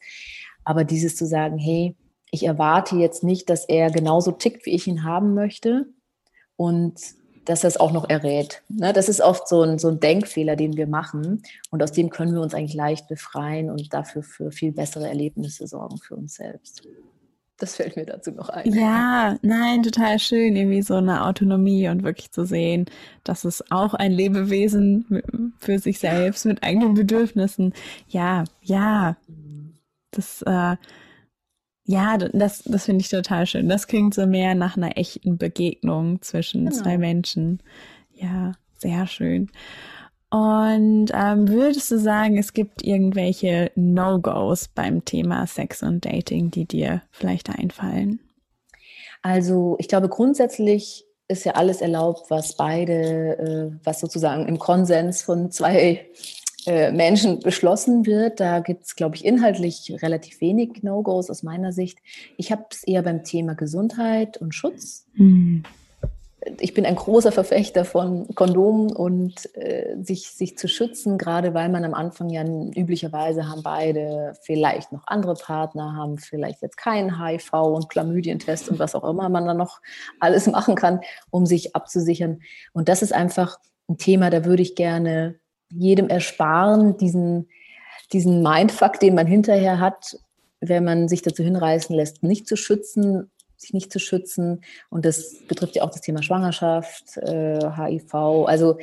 Aber 0.64 0.84
dieses 0.84 1.16
zu 1.16 1.26
sagen, 1.26 1.58
hey, 1.58 1.96
ich 2.32 2.46
erwarte 2.46 2.98
jetzt 2.98 3.24
nicht, 3.24 3.50
dass 3.50 3.66
er 3.66 3.90
genauso 3.90 4.32
tickt, 4.32 4.66
wie 4.66 4.72
ich 4.72 4.88
ihn 4.88 5.04
haben 5.04 5.34
möchte 5.34 5.86
und 6.56 7.00
dass 7.46 7.64
er 7.64 7.70
es 7.70 7.78
auch 7.78 7.94
noch 7.94 8.10
errät. 8.10 8.62
Ne? 8.68 8.92
Das 8.92 9.08
ist 9.08 9.22
oft 9.22 9.48
so 9.48 9.62
ein, 9.62 9.80
so 9.80 9.88
ein 9.88 10.02
Denkfehler, 10.02 10.58
den 10.58 10.76
wir 10.76 10.88
machen 10.88 11.44
und 11.70 11.82
aus 11.82 11.94
dem 11.94 12.10
können 12.10 12.34
wir 12.34 12.42
uns 12.42 12.54
eigentlich 12.54 12.74
leicht 12.74 13.08
befreien 13.08 13.70
und 13.70 13.94
dafür 13.94 14.22
für 14.22 14.52
viel 14.52 14.74
bessere 14.74 15.08
Erlebnisse 15.08 15.66
sorgen 15.68 15.98
für 15.98 16.16
uns 16.16 16.36
selbst. 16.36 16.86
Das 17.60 17.76
fällt 17.76 17.96
mir 17.96 18.06
dazu 18.06 18.32
noch 18.32 18.50
ein. 18.50 18.72
Ja, 18.72 19.38
nein, 19.42 19.82
total 19.82 20.20
schön, 20.20 20.56
irgendwie 20.56 20.84
so 20.84 20.94
eine 20.96 21.26
Autonomie 21.26 21.90
und 21.90 22.04
wirklich 22.04 22.32
zu 22.32 22.46
sehen, 22.46 22.86
dass 23.24 23.46
es 23.46 23.64
auch 23.72 23.96
ein 23.96 24.12
Lebewesen 24.12 25.24
für 25.58 25.80
sich 25.80 25.98
selbst 25.98 26.46
mit 26.46 26.62
eigenen 26.62 26.94
Bedürfnissen. 26.94 27.74
Ja, 28.08 28.44
ja. 28.62 29.18
Das, 30.12 30.44
äh, 30.44 30.76
ja, 31.86 32.18
das, 32.18 32.64
das 32.64 32.86
finde 32.86 33.02
ich 33.02 33.10
total 33.10 33.48
schön. 33.48 33.70
Das 33.70 33.88
klingt 33.88 34.14
so 34.14 34.28
mehr 34.28 34.54
nach 34.54 34.78
einer 34.78 34.98
echten 34.98 35.38
Begegnung 35.38 36.22
zwischen 36.22 36.66
genau. 36.66 36.76
zwei 36.76 36.98
Menschen. 37.00 37.64
Ja, 38.14 38.52
sehr 38.78 39.08
schön. 39.08 39.50
Und 40.30 41.08
ähm, 41.14 41.48
würdest 41.48 41.90
du 41.90 42.00
sagen, 42.00 42.38
es 42.38 42.54
gibt 42.54 42.84
irgendwelche 42.84 43.72
No-Gos 43.76 44.68
beim 44.68 45.06
Thema 45.06 45.48
Sex 45.48 45.84
und 45.84 46.06
Dating, 46.06 46.52
die 46.52 46.66
dir 46.66 47.02
vielleicht 47.12 47.50
einfallen? 47.50 48.20
Also 49.22 49.78
ich 49.80 49.88
glaube 49.88 50.10
grundsätzlich 50.10 51.06
ist 51.30 51.46
ja 51.46 51.54
alles 51.54 51.82
erlaubt, 51.82 52.30
was 52.30 52.56
beide, 52.56 53.38
äh, 53.38 53.86
was 53.86 54.00
sozusagen 54.00 54.48
im 54.48 54.60
Konsens 54.60 55.22
von 55.22 55.52
zwei 55.52 56.08
äh, 56.66 56.92
Menschen 56.92 57.40
beschlossen 57.40 58.06
wird. 58.06 58.40
Da 58.40 58.60
gibt 58.60 58.84
es, 58.84 58.96
glaube 58.96 59.16
ich, 59.16 59.26
inhaltlich 59.26 59.94
relativ 60.02 60.42
wenig 60.42 60.84
No-Gos 60.84 61.30
aus 61.30 61.44
meiner 61.44 61.72
Sicht. 61.72 62.00
Ich 62.38 62.52
habe 62.52 62.66
es 62.70 62.84
eher 62.84 63.04
beim 63.04 63.24
Thema 63.24 63.56
Gesundheit 63.56 64.38
und 64.38 64.54
Schutz. 64.54 65.06
Mhm. 65.14 65.64
Ich 66.60 66.74
bin 66.74 66.86
ein 66.86 66.96
großer 66.96 67.32
Verfechter 67.32 67.86
von 67.86 68.28
Kondomen 68.36 68.96
und 68.96 69.54
äh, 69.56 69.96
sich, 70.02 70.32
sich 70.32 70.58
zu 70.58 70.68
schützen, 70.68 71.18
gerade 71.18 71.54
weil 71.54 71.70
man 71.70 71.84
am 71.84 71.94
Anfang 71.94 72.30
ja 72.30 72.44
üblicherweise 72.44 73.48
haben 73.48 73.64
beide 73.64 74.34
vielleicht 74.42 74.92
noch 74.92 75.08
andere 75.08 75.36
Partner, 75.36 75.96
haben 75.96 76.18
vielleicht 76.18 76.62
jetzt 76.62 76.78
keinen 76.78 77.24
HIV 77.24 77.54
und 77.54 77.90
Chlamydientest 77.90 78.70
und 78.70 78.80
was 78.80 78.96
auch 78.96 79.04
immer 79.04 79.30
man 79.30 79.46
dann 79.46 79.58
noch 79.58 79.82
alles 80.20 80.48
machen 80.52 80.76
kann, 80.76 81.02
um 81.30 81.46
sich 81.46 81.76
abzusichern. 81.76 82.42
Und 82.74 82.90
das 82.90 83.02
ist 83.02 83.14
einfach 83.14 83.58
ein 83.90 83.98
Thema, 83.98 84.30
da 84.30 84.46
würde 84.46 84.64
ich 84.64 84.76
gerne 84.76 85.40
jedem 85.70 86.10
ersparen, 86.10 86.98
diesen, 86.98 87.50
diesen 88.14 88.42
Mindfuck, 88.42 89.00
den 89.00 89.16
man 89.16 89.28
hinterher 89.28 89.80
hat, 89.80 90.18
wenn 90.60 90.84
man 90.84 91.08
sich 91.08 91.22
dazu 91.22 91.44
hinreißen 91.44 91.96
lässt, 91.96 92.24
nicht 92.24 92.48
zu 92.48 92.56
schützen, 92.56 93.32
sich 93.58 93.74
nicht 93.74 93.92
zu 93.92 94.00
schützen. 94.00 94.62
Und 94.90 95.06
das 95.06 95.36
betrifft 95.48 95.76
ja 95.76 95.84
auch 95.84 95.92
das 95.92 96.02
Thema 96.02 96.24
Schwangerschaft, 96.24 97.18
äh, 97.18 97.60
HIV. 97.60 98.14
Also 98.46 98.78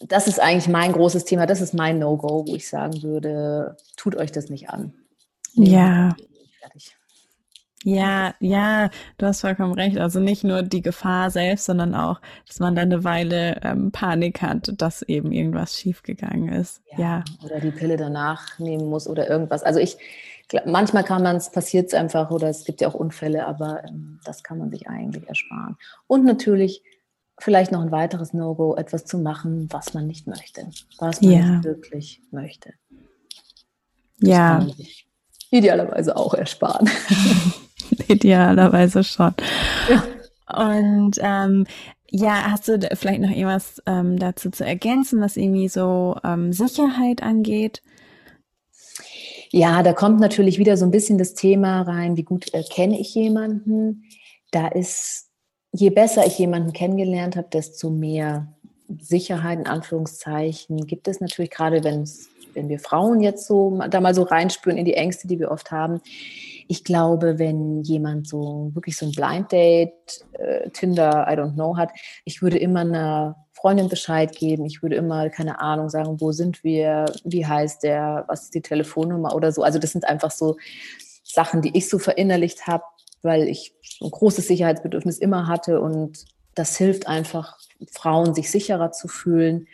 das 0.00 0.26
ist 0.26 0.40
eigentlich 0.40 0.68
mein 0.68 0.92
großes 0.92 1.24
Thema. 1.24 1.46
Das 1.46 1.60
ist 1.60 1.74
mein 1.74 1.98
No-Go, 1.98 2.46
wo 2.46 2.54
ich 2.54 2.68
sagen 2.68 3.02
würde, 3.02 3.76
tut 3.96 4.16
euch 4.16 4.32
das 4.32 4.50
nicht 4.50 4.70
an. 4.70 4.94
Ja. 5.54 6.14
Fertig. 6.60 6.96
Ja, 7.84 8.34
ja, 8.38 8.90
du 9.18 9.26
hast 9.26 9.40
vollkommen 9.40 9.72
recht. 9.72 9.98
Also 9.98 10.20
nicht 10.20 10.44
nur 10.44 10.62
die 10.62 10.82
Gefahr 10.82 11.30
selbst, 11.30 11.64
sondern 11.64 11.94
auch, 11.94 12.20
dass 12.46 12.60
man 12.60 12.76
dann 12.76 12.92
eine 12.92 13.02
Weile 13.02 13.60
ähm, 13.62 13.90
Panik 13.90 14.40
hat, 14.40 14.72
dass 14.80 15.02
eben 15.02 15.32
irgendwas 15.32 15.76
schiefgegangen 15.76 16.48
ist. 16.52 16.80
Ja, 16.92 16.98
ja. 16.98 17.24
Oder 17.44 17.60
die 17.60 17.72
Pille 17.72 17.96
danach 17.96 18.58
nehmen 18.58 18.88
muss 18.88 19.08
oder 19.08 19.28
irgendwas. 19.28 19.62
Also 19.64 19.80
ich, 19.80 19.98
manchmal 20.66 21.04
kann 21.04 21.22
man 21.22 21.36
es, 21.36 21.50
passiert 21.50 21.88
es 21.88 21.94
einfach 21.94 22.30
oder 22.30 22.48
es 22.48 22.64
gibt 22.64 22.80
ja 22.80 22.88
auch 22.88 22.94
Unfälle, 22.94 23.46
aber 23.46 23.84
ähm, 23.84 24.20
das 24.24 24.42
kann 24.42 24.58
man 24.58 24.70
sich 24.70 24.88
eigentlich 24.88 25.28
ersparen. 25.28 25.76
Und 26.06 26.24
natürlich 26.24 26.82
vielleicht 27.38 27.72
noch 27.72 27.80
ein 27.80 27.90
weiteres 27.90 28.32
No-Go, 28.32 28.76
etwas 28.76 29.04
zu 29.04 29.18
machen, 29.18 29.68
was 29.70 29.94
man 29.94 30.06
nicht 30.06 30.26
möchte, 30.26 30.66
was 30.98 31.20
man 31.20 31.32
ja. 31.32 31.44
nicht 31.44 31.64
wirklich 31.64 32.20
möchte. 32.30 32.74
Das 34.20 34.28
ja. 34.28 34.66
idealerweise 35.50 36.16
auch 36.16 36.34
ersparen. 36.34 36.88
Idealerweise 38.08 39.02
schon. 39.02 39.34
Ja. 39.88 40.04
Und 40.70 41.18
ähm, 41.20 41.66
ja, 42.10 42.50
hast 42.50 42.68
du 42.68 42.78
vielleicht 42.94 43.22
noch 43.22 43.30
irgendwas 43.30 43.82
ähm, 43.86 44.18
dazu 44.18 44.50
zu 44.50 44.64
ergänzen, 44.64 45.20
was 45.20 45.36
irgendwie 45.36 45.68
so 45.68 46.16
ähm, 46.22 46.52
Sicherheit 46.52 47.22
angeht? 47.22 47.82
Ja, 49.52 49.82
da 49.82 49.92
kommt 49.92 50.18
natürlich 50.18 50.58
wieder 50.58 50.78
so 50.78 50.86
ein 50.86 50.90
bisschen 50.90 51.18
das 51.18 51.34
Thema 51.34 51.82
rein, 51.82 52.16
wie 52.16 52.22
gut 52.22 52.52
äh, 52.54 52.62
kenne 52.62 52.98
ich 52.98 53.14
jemanden. 53.14 54.04
Da 54.50 54.68
ist, 54.68 55.28
je 55.72 55.90
besser 55.90 56.26
ich 56.26 56.38
jemanden 56.38 56.72
kennengelernt 56.72 57.36
habe, 57.36 57.48
desto 57.52 57.90
mehr 57.90 58.54
Sicherheit 58.98 59.58
in 59.58 59.66
Anführungszeichen 59.66 60.86
gibt 60.86 61.06
es 61.06 61.20
natürlich, 61.20 61.50
gerade 61.50 61.84
wenn 61.84 62.08
wenn 62.54 62.68
wir 62.68 62.78
Frauen 62.78 63.22
jetzt 63.22 63.46
so 63.46 63.80
da 63.88 64.00
mal 64.02 64.14
so 64.14 64.22
reinspüren 64.24 64.76
in 64.76 64.84
die 64.84 64.92
Ängste, 64.92 65.26
die 65.26 65.38
wir 65.38 65.50
oft 65.50 65.70
haben 65.70 66.02
ich 66.68 66.84
glaube, 66.84 67.38
wenn 67.38 67.82
jemand 67.82 68.28
so 68.28 68.70
wirklich 68.74 68.96
so 68.96 69.06
ein 69.06 69.12
Blind 69.12 69.52
Date, 69.52 69.92
äh, 70.32 70.70
Tinder, 70.70 71.26
I 71.28 71.34
don't 71.34 71.54
know 71.54 71.76
hat, 71.76 71.90
ich 72.24 72.42
würde 72.42 72.58
immer 72.58 72.80
einer 72.80 73.36
Freundin 73.52 73.88
Bescheid 73.88 74.34
geben. 74.34 74.66
Ich 74.66 74.82
würde 74.82 74.96
immer, 74.96 75.30
keine 75.30 75.60
Ahnung, 75.60 75.88
sagen, 75.88 76.20
wo 76.20 76.32
sind 76.32 76.64
wir, 76.64 77.04
wie 77.24 77.46
heißt 77.46 77.84
der, 77.84 78.24
was 78.26 78.44
ist 78.44 78.54
die 78.54 78.60
Telefonnummer 78.60 79.34
oder 79.34 79.52
so. 79.52 79.62
Also 79.62 79.78
das 79.78 79.92
sind 79.92 80.04
einfach 80.04 80.32
so 80.32 80.56
Sachen, 81.22 81.62
die 81.62 81.76
ich 81.76 81.88
so 81.88 81.98
verinnerlicht 82.00 82.66
habe, 82.66 82.82
weil 83.22 83.48
ich 83.48 83.74
ein 84.00 84.10
großes 84.10 84.48
Sicherheitsbedürfnis 84.48 85.18
immer 85.18 85.46
hatte 85.46 85.80
und 85.80 86.24
das 86.54 86.76
hilft 86.76 87.06
einfach, 87.06 87.56
Frauen 87.92 88.34
sich 88.34 88.50
sicherer 88.50 88.90
zu 88.90 89.08
fühlen. 89.08 89.68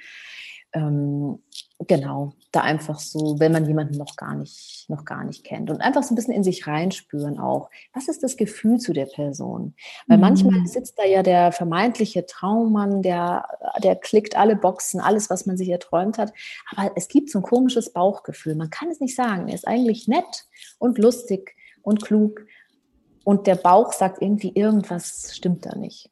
Ähm, 0.74 1.42
genau, 1.86 2.32
da 2.50 2.62
einfach 2.62 2.98
so, 2.98 3.38
wenn 3.38 3.52
man 3.52 3.66
jemanden 3.66 3.96
noch 3.96 4.16
gar 4.16 4.34
nicht, 4.34 4.86
noch 4.88 5.04
gar 5.04 5.22
nicht 5.24 5.44
kennt 5.44 5.70
und 5.70 5.80
einfach 5.80 6.02
so 6.02 6.12
ein 6.12 6.16
bisschen 6.16 6.34
in 6.34 6.42
sich 6.42 6.66
reinspüren 6.66 7.38
auch. 7.38 7.70
Was 7.94 8.08
ist 8.08 8.22
das 8.22 8.36
Gefühl 8.36 8.78
zu 8.78 8.92
der 8.92 9.06
Person? 9.06 9.74
Weil 10.08 10.16
mhm. 10.16 10.22
manchmal 10.22 10.66
sitzt 10.66 10.98
da 10.98 11.04
ja 11.04 11.22
der 11.22 11.52
vermeintliche 11.52 12.26
Traummann, 12.26 13.02
der, 13.02 13.46
der 13.82 13.94
klickt 13.96 14.36
alle 14.36 14.56
Boxen, 14.56 15.00
alles, 15.00 15.30
was 15.30 15.46
man 15.46 15.56
sich 15.56 15.68
erträumt 15.68 16.18
hat. 16.18 16.32
Aber 16.74 16.90
es 16.96 17.06
gibt 17.06 17.30
so 17.30 17.38
ein 17.38 17.44
komisches 17.44 17.92
Bauchgefühl. 17.92 18.56
Man 18.56 18.70
kann 18.70 18.90
es 18.90 19.00
nicht 19.00 19.14
sagen. 19.14 19.48
Er 19.48 19.54
ist 19.54 19.68
eigentlich 19.68 20.08
nett 20.08 20.46
und 20.78 20.98
lustig 20.98 21.54
und 21.82 22.02
klug. 22.02 22.44
Und 23.24 23.46
der 23.46 23.56
Bauch 23.56 23.92
sagt 23.92 24.20
irgendwie, 24.20 24.52
irgendwas 24.54 25.30
stimmt 25.36 25.66
da 25.66 25.76
nicht. 25.76 26.10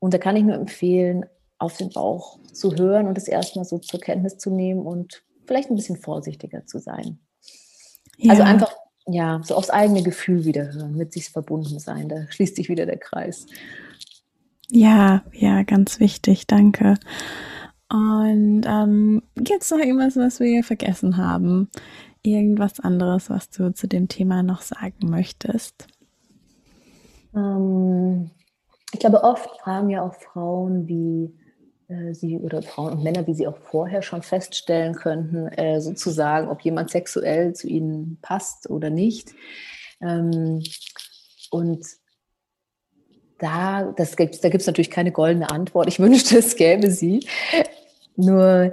Und 0.00 0.12
da 0.12 0.18
kann 0.18 0.36
ich 0.36 0.42
nur 0.42 0.56
empfehlen, 0.56 1.24
auf 1.62 1.76
den 1.76 1.90
Bauch 1.90 2.38
zu 2.52 2.74
hören 2.74 3.06
und 3.06 3.16
es 3.16 3.28
erstmal 3.28 3.64
so 3.64 3.78
zur 3.78 4.00
Kenntnis 4.00 4.36
zu 4.36 4.50
nehmen 4.50 4.84
und 4.84 5.22
vielleicht 5.46 5.70
ein 5.70 5.76
bisschen 5.76 5.96
vorsichtiger 5.96 6.66
zu 6.66 6.80
sein. 6.80 7.20
Ja. 8.18 8.32
Also 8.32 8.42
einfach, 8.42 8.72
ja, 9.06 9.40
so 9.44 9.54
aufs 9.54 9.70
eigene 9.70 10.02
Gefühl 10.02 10.44
wieder 10.44 10.72
hören, 10.72 10.96
mit 10.96 11.12
sich 11.12 11.30
verbunden 11.30 11.78
sein. 11.78 12.08
Da 12.08 12.26
schließt 12.30 12.56
sich 12.56 12.68
wieder 12.68 12.84
der 12.84 12.98
Kreis. 12.98 13.46
Ja, 14.70 15.22
ja, 15.32 15.62
ganz 15.62 16.00
wichtig, 16.00 16.46
danke. 16.46 16.94
Und 17.88 18.62
ähm, 18.66 19.22
gibt 19.36 19.62
es 19.62 19.70
noch 19.70 19.78
irgendwas, 19.78 20.16
was 20.16 20.40
wir 20.40 20.64
vergessen 20.64 21.16
haben? 21.16 21.68
Irgendwas 22.22 22.80
anderes, 22.80 23.30
was 23.30 23.50
du 23.50 23.72
zu 23.72 23.86
dem 23.86 24.08
Thema 24.08 24.42
noch 24.42 24.62
sagen 24.62 25.10
möchtest? 25.10 25.86
Ähm, 27.36 28.30
ich 28.92 29.00
glaube, 29.00 29.22
oft 29.22 29.48
fragen 29.60 29.90
ja 29.90 30.02
auch 30.02 30.14
Frauen, 30.14 30.88
wie 30.88 31.34
sie 32.12 32.38
oder 32.38 32.62
Frauen 32.62 32.92
und 32.92 33.02
Männer, 33.02 33.26
wie 33.26 33.34
sie 33.34 33.46
auch 33.46 33.56
vorher 33.56 34.02
schon 34.02 34.22
feststellen 34.22 34.94
könnten, 34.94 35.48
äh, 35.48 35.80
sozusagen, 35.80 36.48
ob 36.48 36.60
jemand 36.62 36.90
sexuell 36.90 37.54
zu 37.54 37.68
ihnen 37.68 38.18
passt 38.22 38.68
oder 38.70 38.90
nicht. 38.90 39.32
Ähm, 40.00 40.62
und 41.50 41.86
da, 43.38 43.92
das 43.96 44.12
da 44.12 44.24
gibt 44.24 44.42
es 44.42 44.66
natürlich 44.66 44.90
keine 44.90 45.12
goldene 45.12 45.50
Antwort. 45.50 45.88
Ich 45.88 45.98
wünschte, 46.00 46.38
es 46.38 46.56
gäbe 46.56 46.90
sie. 46.90 47.26
Nur 48.16 48.72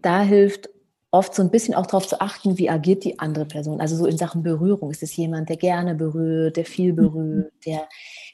da 0.00 0.22
hilft 0.22 0.68
oft 1.10 1.34
so 1.34 1.42
ein 1.42 1.50
bisschen 1.50 1.74
auch 1.74 1.86
darauf 1.86 2.08
zu 2.08 2.20
achten, 2.20 2.58
wie 2.58 2.70
agiert 2.70 3.04
die 3.04 3.18
andere 3.18 3.44
Person. 3.44 3.80
Also 3.80 3.96
so 3.96 4.06
in 4.06 4.16
Sachen 4.16 4.42
Berührung. 4.42 4.90
Ist 4.90 5.02
es 5.02 5.14
jemand, 5.14 5.50
der 5.50 5.58
gerne 5.58 5.94
berührt, 5.94 6.56
der 6.56 6.64
viel 6.64 6.94
berührt, 6.94 7.52
der 7.66 7.86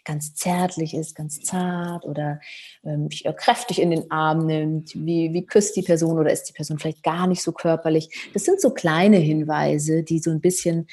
ganz 0.08 0.34
zärtlich 0.34 0.94
ist, 0.94 1.14
ganz 1.14 1.40
zart 1.40 2.04
oder 2.06 2.40
ähm, 2.82 3.10
kräftig 3.36 3.80
in 3.80 3.90
den 3.90 4.10
Arm 4.10 4.46
nimmt? 4.46 4.94
Wie, 4.94 5.32
wie 5.34 5.44
küsst 5.44 5.76
die 5.76 5.82
Person 5.82 6.18
oder 6.18 6.32
ist 6.32 6.44
die 6.44 6.54
Person 6.54 6.78
vielleicht 6.78 7.02
gar 7.02 7.26
nicht 7.26 7.42
so 7.42 7.52
körperlich? 7.52 8.30
Das 8.32 8.44
sind 8.44 8.60
so 8.60 8.70
kleine 8.70 9.18
Hinweise, 9.18 10.02
die 10.02 10.18
so 10.18 10.30
ein 10.30 10.40
bisschen 10.40 10.88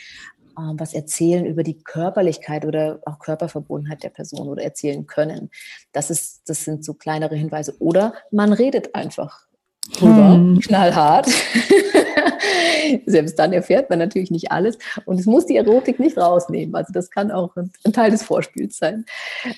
äh, 0.58 0.74
was 0.74 0.94
erzählen 0.94 1.46
über 1.46 1.64
die 1.64 1.78
Körperlichkeit 1.82 2.66
oder 2.66 3.00
auch 3.06 3.20
Körperverbundenheit 3.20 4.04
der 4.04 4.10
Person 4.10 4.50
oder 4.50 4.64
erzählen 4.64 5.08
können. 5.08 5.50
Das, 5.94 6.10
ist, 6.10 6.50
das 6.50 6.66
sind 6.66 6.84
so 6.84 6.94
kleinere 6.94 7.36
Hinweise. 7.36 7.76
Oder 7.80 8.14
man 8.32 8.52
redet 8.52 8.96
einfach 8.96 9.45
drüber, 9.94 10.34
hm. 10.34 10.60
knallhart. 10.60 11.28
Selbst 13.06 13.38
dann 13.40 13.54
erfährt 13.54 13.90
man 13.90 14.00
natürlich 14.00 14.32
nicht 14.32 14.52
alles. 14.52 14.78
Und 15.06 15.20
es 15.20 15.26
muss 15.26 15.46
die 15.46 15.56
Erotik 15.56 16.00
nicht 16.00 16.18
rausnehmen. 16.18 16.76
Also 16.76 16.94
das 16.94 17.10
kann 17.10 17.32
auch 17.32 17.56
ein, 17.56 17.72
Teil 17.94 18.12
des 18.12 18.24
Vorspiels 18.24 18.78
sein. 18.78 19.06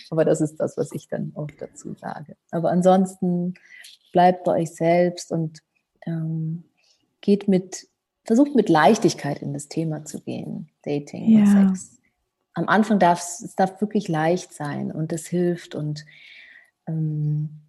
Aber 0.10 0.26
das 0.26 0.42
ist 0.42 0.58
das, 0.58 0.78
was 0.78 0.92
ich 0.92 1.08
dann 1.08 1.32
auch 1.36 1.50
dazu 1.60 1.94
sage. 2.00 2.36
Aber 2.52 2.72
ansonsten 2.72 3.56
bleibt 4.12 4.44
bei 4.44 4.62
euch 4.62 4.74
selbst 4.74 5.32
und 5.32 5.60
ähm, 6.06 6.64
geht 7.22 7.48
mit, 7.48 7.88
versucht 8.24 8.56
mit 8.56 8.70
Leichtigkeit 8.70 9.42
in 9.42 9.54
das 9.54 9.68
Thema 9.68 10.06
zu 10.06 10.22
gehen. 10.22 10.70
Dating 10.84 11.30
ja. 11.30 11.40
und 11.40 11.76
Sex. 11.76 11.98
Am 12.54 12.68
Anfang 12.70 12.98
darf 12.98 13.20
es 13.20 13.54
darf 13.56 13.80
wirklich 13.82 14.08
leicht 14.08 14.54
sein 14.54 14.92
und 14.92 15.14
es 15.14 15.28
hilft 15.28 15.76
und 15.76 16.06
ähm, 16.88 17.67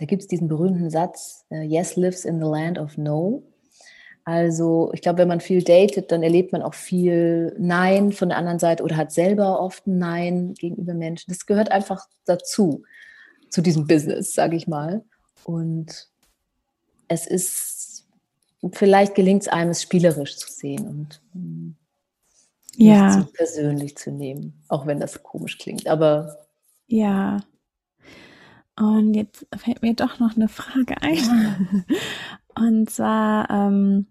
da 0.00 0.06
gibt 0.06 0.22
es 0.22 0.28
diesen 0.28 0.48
berühmten 0.48 0.88
Satz, 0.88 1.44
äh, 1.50 1.62
Yes 1.62 1.94
lives 1.96 2.24
in 2.24 2.38
the 2.38 2.46
land 2.46 2.78
of 2.78 2.96
no. 2.96 3.42
Also 4.24 4.90
ich 4.94 5.02
glaube, 5.02 5.18
wenn 5.18 5.28
man 5.28 5.42
viel 5.42 5.62
datet, 5.62 6.10
dann 6.10 6.22
erlebt 6.22 6.52
man 6.52 6.62
auch 6.62 6.72
viel 6.72 7.54
Nein 7.58 8.10
von 8.10 8.30
der 8.30 8.38
anderen 8.38 8.58
Seite 8.58 8.82
oder 8.82 8.96
hat 8.96 9.12
selber 9.12 9.60
oft 9.60 9.86
ein 9.86 9.98
Nein 9.98 10.54
gegenüber 10.54 10.94
Menschen. 10.94 11.30
Das 11.30 11.44
gehört 11.44 11.70
einfach 11.70 12.06
dazu, 12.24 12.82
zu 13.50 13.60
diesem 13.60 13.86
Business, 13.86 14.32
sage 14.32 14.56
ich 14.56 14.66
mal. 14.66 15.04
Und 15.44 16.08
es 17.08 17.26
ist, 17.26 18.06
vielleicht 18.72 19.14
gelingt 19.14 19.42
es 19.42 19.48
einem, 19.48 19.70
es 19.70 19.82
spielerisch 19.82 20.38
zu 20.38 20.50
sehen 20.50 20.86
und 20.86 21.20
ja. 22.76 23.28
persönlich 23.34 23.98
zu 23.98 24.12
nehmen, 24.12 24.62
auch 24.68 24.86
wenn 24.86 24.98
das 24.98 25.22
komisch 25.22 25.58
klingt. 25.58 25.88
Aber 25.88 26.38
ja, 26.86 27.40
und 28.80 29.12
jetzt 29.12 29.46
fällt 29.54 29.82
mir 29.82 29.94
doch 29.94 30.18
noch 30.20 30.36
eine 30.36 30.48
Frage 30.48 31.00
ein. 31.02 31.84
Und 32.54 32.88
zwar, 32.88 33.50
ähm, 33.50 34.06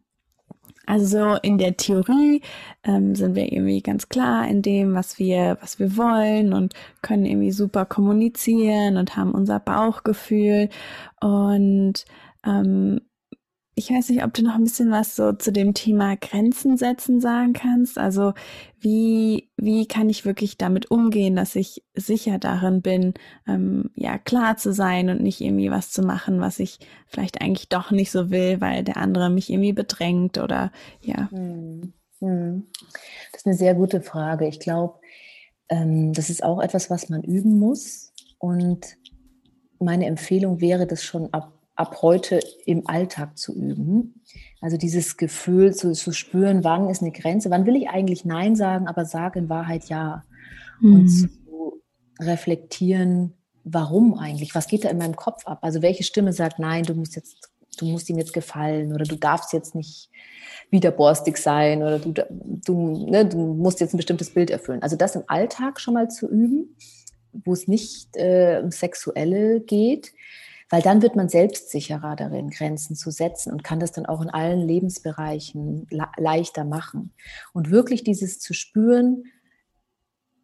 also 0.86 1.36
in 1.42 1.58
der 1.58 1.76
Theorie 1.76 2.42
ähm, 2.84 3.16
sind 3.16 3.34
wir 3.36 3.52
irgendwie 3.52 3.82
ganz 3.82 4.10
klar 4.10 4.48
in 4.48 4.62
dem, 4.62 4.94
was 4.94 5.18
wir, 5.18 5.58
was 5.62 5.80
wir 5.80 5.98
wollen 5.98 6.54
und 6.54 6.76
können 7.02 7.26
irgendwie 7.26 7.52
super 7.52 7.86
kommunizieren 7.86 8.98
und 8.98 9.18
haben 9.18 9.32
unser 9.32 9.60
Bauchgefühl 9.60 10.70
und 11.20 12.06
ähm, 12.46 13.02
ich 13.80 13.90
weiß 13.90 14.10
nicht, 14.10 14.26
ob 14.26 14.34
du 14.34 14.44
noch 14.44 14.56
ein 14.56 14.66
bisschen 14.66 14.92
was 14.92 15.16
so 15.16 15.32
zu 15.32 15.54
dem 15.54 15.74
Thema 15.74 16.18
Grenzen 16.18 16.76
setzen 16.76 17.22
sagen 17.22 17.54
kannst. 17.54 17.98
Also 17.98 18.34
wie, 18.78 19.50
wie 19.56 19.88
kann 19.88 20.10
ich 20.10 20.26
wirklich 20.26 20.58
damit 20.58 20.92
umgehen, 20.92 21.38
dass 21.38 21.56
ich 21.56 21.86
sicher 21.94 22.40
darin 22.40 22.82
bin, 22.82 23.14
ähm, 23.48 23.90
ja, 23.96 24.18
klar 24.18 24.58
zu 24.58 24.74
sein 24.74 25.08
und 25.08 25.22
nicht 25.22 25.40
irgendwie 25.40 25.72
was 25.72 25.92
zu 25.92 26.02
machen, 26.02 26.42
was 26.42 26.60
ich 26.60 26.80
vielleicht 27.08 27.42
eigentlich 27.42 27.70
doch 27.70 27.90
nicht 27.90 28.12
so 28.12 28.30
will, 28.30 28.60
weil 28.60 28.84
der 28.84 28.98
andere 28.98 29.30
mich 29.30 29.50
irgendwie 29.50 29.72
bedrängt 29.72 30.40
oder 30.40 30.74
ja. 31.00 31.32
Hm. 31.32 31.94
Hm. 32.20 32.68
Das 33.32 33.42
ist 33.42 33.48
eine 33.48 33.56
sehr 33.56 33.76
gute 33.76 34.02
Frage. 34.02 34.46
Ich 34.46 34.60
glaube, 34.60 35.00
ähm, 35.70 36.12
das 36.12 36.30
ist 36.30 36.44
auch 36.44 36.60
etwas, 36.60 36.90
was 36.90 37.08
man 37.08 37.24
üben 37.24 37.58
muss. 37.58 38.12
Und 38.40 38.98
meine 39.80 40.06
Empfehlung 40.06 40.60
wäre, 40.60 40.86
das 40.86 41.02
schon 41.02 41.34
ab 41.34 41.54
ab 41.80 42.02
heute 42.02 42.40
im 42.66 42.88
Alltag 42.88 43.38
zu 43.38 43.56
üben. 43.56 44.22
Also 44.62 44.78
dieses 44.78 45.16
Gefühl 45.18 45.74
zu, 45.74 45.94
zu 45.94 46.12
spüren, 46.12 46.64
wann 46.64 46.90
ist 46.90 47.02
eine 47.02 47.12
Grenze, 47.12 47.50
wann 47.50 47.66
will 47.66 47.78
ich 47.78 47.90
eigentlich 47.90 48.26
Nein 48.26 48.56
sagen, 48.56 48.88
aber 48.88 49.06
sage 49.06 49.40
in 49.40 49.50
Wahrheit 49.50 49.86
Ja. 49.90 50.26
Mhm. 50.82 50.94
Und 50.94 51.08
zu 51.08 51.28
reflektieren, 52.20 53.34
warum 53.64 54.18
eigentlich? 54.18 54.54
Was 54.56 54.68
geht 54.68 54.84
da 54.84 54.90
in 54.90 54.98
meinem 54.98 55.16
Kopf 55.16 55.48
ab? 55.48 55.60
Also 55.62 55.82
welche 55.82 56.04
Stimme 56.04 56.34
sagt, 56.34 56.60
nein, 56.60 56.84
du 56.84 56.94
musst 56.94 57.16
jetzt, 57.16 57.50
du 57.78 57.86
musst 57.86 58.10
ihm 58.10 58.18
jetzt 58.18 58.34
gefallen 58.34 58.94
oder 58.94 59.06
du 59.06 59.16
darfst 59.16 59.54
jetzt 59.54 59.74
nicht 59.74 60.10
wieder 60.70 60.92
borstig 60.92 61.38
sein 61.38 61.82
oder 61.82 61.98
du, 62.00 62.12
du, 62.12 63.10
ne, 63.10 63.26
du 63.26 63.38
musst 63.38 63.80
jetzt 63.80 63.94
ein 63.94 63.98
bestimmtes 63.98 64.34
Bild 64.34 64.50
erfüllen. 64.50 64.84
Also 64.84 64.98
das 64.98 65.16
im 65.16 65.24
Alltag 65.28 65.80
schon 65.80 65.94
mal 65.94 66.10
zu 66.10 66.28
üben, 66.28 66.76
wo 67.32 67.54
es 67.54 67.68
nicht 67.68 68.18
äh, 68.18 68.60
um 68.62 68.72
Sexuelle 68.72 69.62
geht, 69.62 70.12
weil 70.70 70.82
dann 70.82 71.02
wird 71.02 71.16
man 71.16 71.30
selbstsicherer 71.30 72.16
darin, 72.16 72.50
Grenzen 72.50 72.96
zu 72.96 73.12
setzen 73.12 73.52
und 73.52 73.64
kann 73.64 73.80
das 73.80 73.92
dann 73.92 74.06
auch 74.06 74.22
in 74.22 74.30
allen 74.30 74.62
Lebensbereichen 74.62 75.88
leichter 76.18 76.64
machen. 76.64 77.14
Und 77.54 77.72
wirklich 77.72 78.04
dieses 78.04 78.40
zu 78.40 78.54
spüren, 78.54 79.24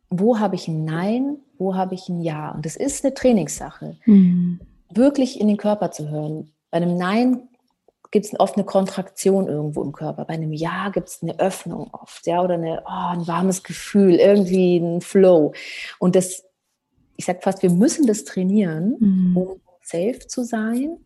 wo 0.10 0.40
habe 0.40 0.56
ich 0.56 0.68
ein 0.68 0.84
Nein, 0.84 1.38
wo 1.58 1.76
habe 1.76 1.96
ich 1.96 2.10
ein 2.10 2.22
Ja. 2.22 2.52
Und 2.52 2.66
das 2.66 2.76
ist 2.76 3.04
eine 3.04 3.14
Trainingssache. 3.14 3.98
Mhm. 4.06 4.60
Wirklich 4.94 5.40
in 5.40 5.48
den 5.48 5.58
Körper 5.58 5.92
zu 5.92 6.10
hören. 6.10 6.52
Bei 6.72 6.78
einem 6.78 6.98
Nein 6.98 7.48
gibt 8.12 8.26
es 8.26 8.40
oft 8.40 8.56
eine 8.56 8.66
Kontraktion 8.66 9.48
irgendwo 9.48 9.84
im 9.84 9.92
Körper. 9.92 10.26
Bei 10.26 10.36
einem 10.36 10.54
Ja 10.54 10.90
gibt 10.90 11.10
es 11.10 11.22
eine 11.22 11.38
Öffnung 11.40 11.90
oft, 11.92 12.26
ja, 12.28 12.42
oder 12.42 12.54
eine, 12.54 12.82
oh, 12.86 13.10
ein 13.12 13.28
warmes 13.28 13.64
Gefühl, 13.64 14.16
irgendwie 14.16 14.78
ein 14.78 15.02
Flow. 15.02 15.54
Und 16.00 16.16
das, 16.16 16.44
ich 17.18 17.26
sage 17.26 17.40
fast, 17.42 17.62
wir 17.62 17.72
müssen 17.72 18.08
das 18.08 18.24
trainieren, 18.24 18.96
mhm. 19.00 19.38
um 19.38 19.62
safe 19.86 20.20
zu 20.28 20.44
sein 20.44 20.98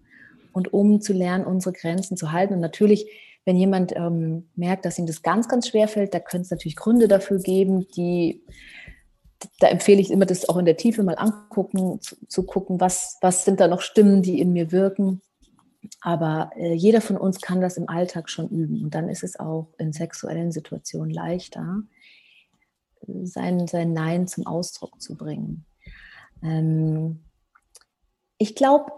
und 0.53 0.73
um 0.73 1.01
zu 1.01 1.13
lernen, 1.13 1.45
unsere 1.45 1.73
Grenzen 1.73 2.17
zu 2.17 2.31
halten. 2.31 2.53
Und 2.53 2.59
natürlich, 2.59 3.07
wenn 3.45 3.55
jemand 3.55 3.95
ähm, 3.95 4.49
merkt, 4.55 4.85
dass 4.85 4.99
ihm 4.99 5.05
das 5.05 5.21
ganz, 5.21 5.47
ganz 5.47 5.67
schwer 5.67 5.87
fällt, 5.87 6.13
da 6.13 6.19
könnte 6.19 6.45
es 6.45 6.51
natürlich 6.51 6.75
Gründe 6.75 7.07
dafür 7.07 7.39
geben, 7.39 7.87
die, 7.95 8.43
da 9.59 9.67
empfehle 9.67 10.01
ich 10.01 10.11
immer, 10.11 10.25
das 10.25 10.47
auch 10.49 10.57
in 10.57 10.65
der 10.65 10.77
Tiefe 10.77 11.03
mal 11.03 11.17
angucken, 11.17 12.01
zu, 12.01 12.15
zu 12.27 12.43
gucken, 12.43 12.79
was, 12.79 13.17
was 13.21 13.45
sind 13.45 13.59
da 13.59 13.67
noch 13.67 13.81
Stimmen, 13.81 14.21
die 14.21 14.39
in 14.39 14.53
mir 14.53 14.71
wirken. 14.71 15.21
Aber 16.01 16.51
äh, 16.55 16.73
jeder 16.73 17.01
von 17.01 17.17
uns 17.17 17.41
kann 17.41 17.61
das 17.61 17.77
im 17.77 17.87
Alltag 17.89 18.29
schon 18.29 18.49
üben. 18.49 18.83
Und 18.83 18.95
dann 18.95 19.09
ist 19.09 19.23
es 19.23 19.39
auch 19.39 19.73
in 19.77 19.93
sexuellen 19.93 20.51
Situationen 20.51 21.09
leichter, 21.09 21.83
sein, 23.23 23.67
sein 23.67 23.93
Nein 23.93 24.27
zum 24.27 24.45
Ausdruck 24.45 25.01
zu 25.01 25.15
bringen. 25.15 25.65
Ähm, 26.43 27.21
ich 28.39 28.55
glaube, 28.55 28.91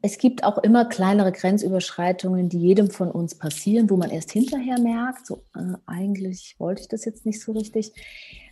es 0.00 0.18
gibt 0.18 0.44
auch 0.44 0.58
immer 0.58 0.84
kleinere 0.84 1.32
Grenzüberschreitungen, 1.32 2.48
die 2.48 2.58
jedem 2.58 2.90
von 2.90 3.10
uns 3.10 3.36
passieren, 3.36 3.88
wo 3.90 3.96
man 3.96 4.10
erst 4.10 4.32
hinterher 4.32 4.78
merkt, 4.78 5.26
so 5.26 5.44
äh, 5.54 5.76
eigentlich 5.86 6.56
wollte 6.58 6.82
ich 6.82 6.88
das 6.88 7.04
jetzt 7.04 7.26
nicht 7.26 7.40
so 7.40 7.52
richtig. 7.52 7.92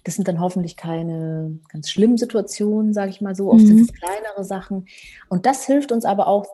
Das 0.02 0.14
sind 0.14 0.28
dann 0.28 0.40
hoffentlich 0.40 0.76
keine 0.76 1.58
ganz 1.68 1.90
schlimmen 1.90 2.16
Situationen, 2.16 2.92
sage 2.92 3.10
ich 3.10 3.20
mal 3.20 3.34
so. 3.34 3.50
Oft 3.50 3.64
mhm. 3.64 3.66
sind 3.66 3.80
es 3.82 3.92
kleinere 3.92 4.44
Sachen. 4.44 4.86
Und 5.28 5.46
das 5.46 5.66
hilft 5.66 5.92
uns 5.92 6.04
aber 6.04 6.26
auch, 6.26 6.46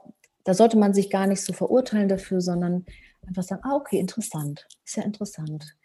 da 0.45 0.53
sollte 0.53 0.77
man 0.77 0.95
sich 0.95 1.11
gar 1.11 1.27
nicht 1.27 1.43
so 1.43 1.53
verurteilen 1.53 2.09
dafür, 2.09 2.41
sondern 2.41 2.85
einfach 3.27 3.45
sagen, 3.45 3.63
ah, 3.65 3.77
okay, 3.77 3.99
interessant, 4.01 4.67
ist 4.85 4.97
ja 4.97 5.05
interessant. 5.05 5.77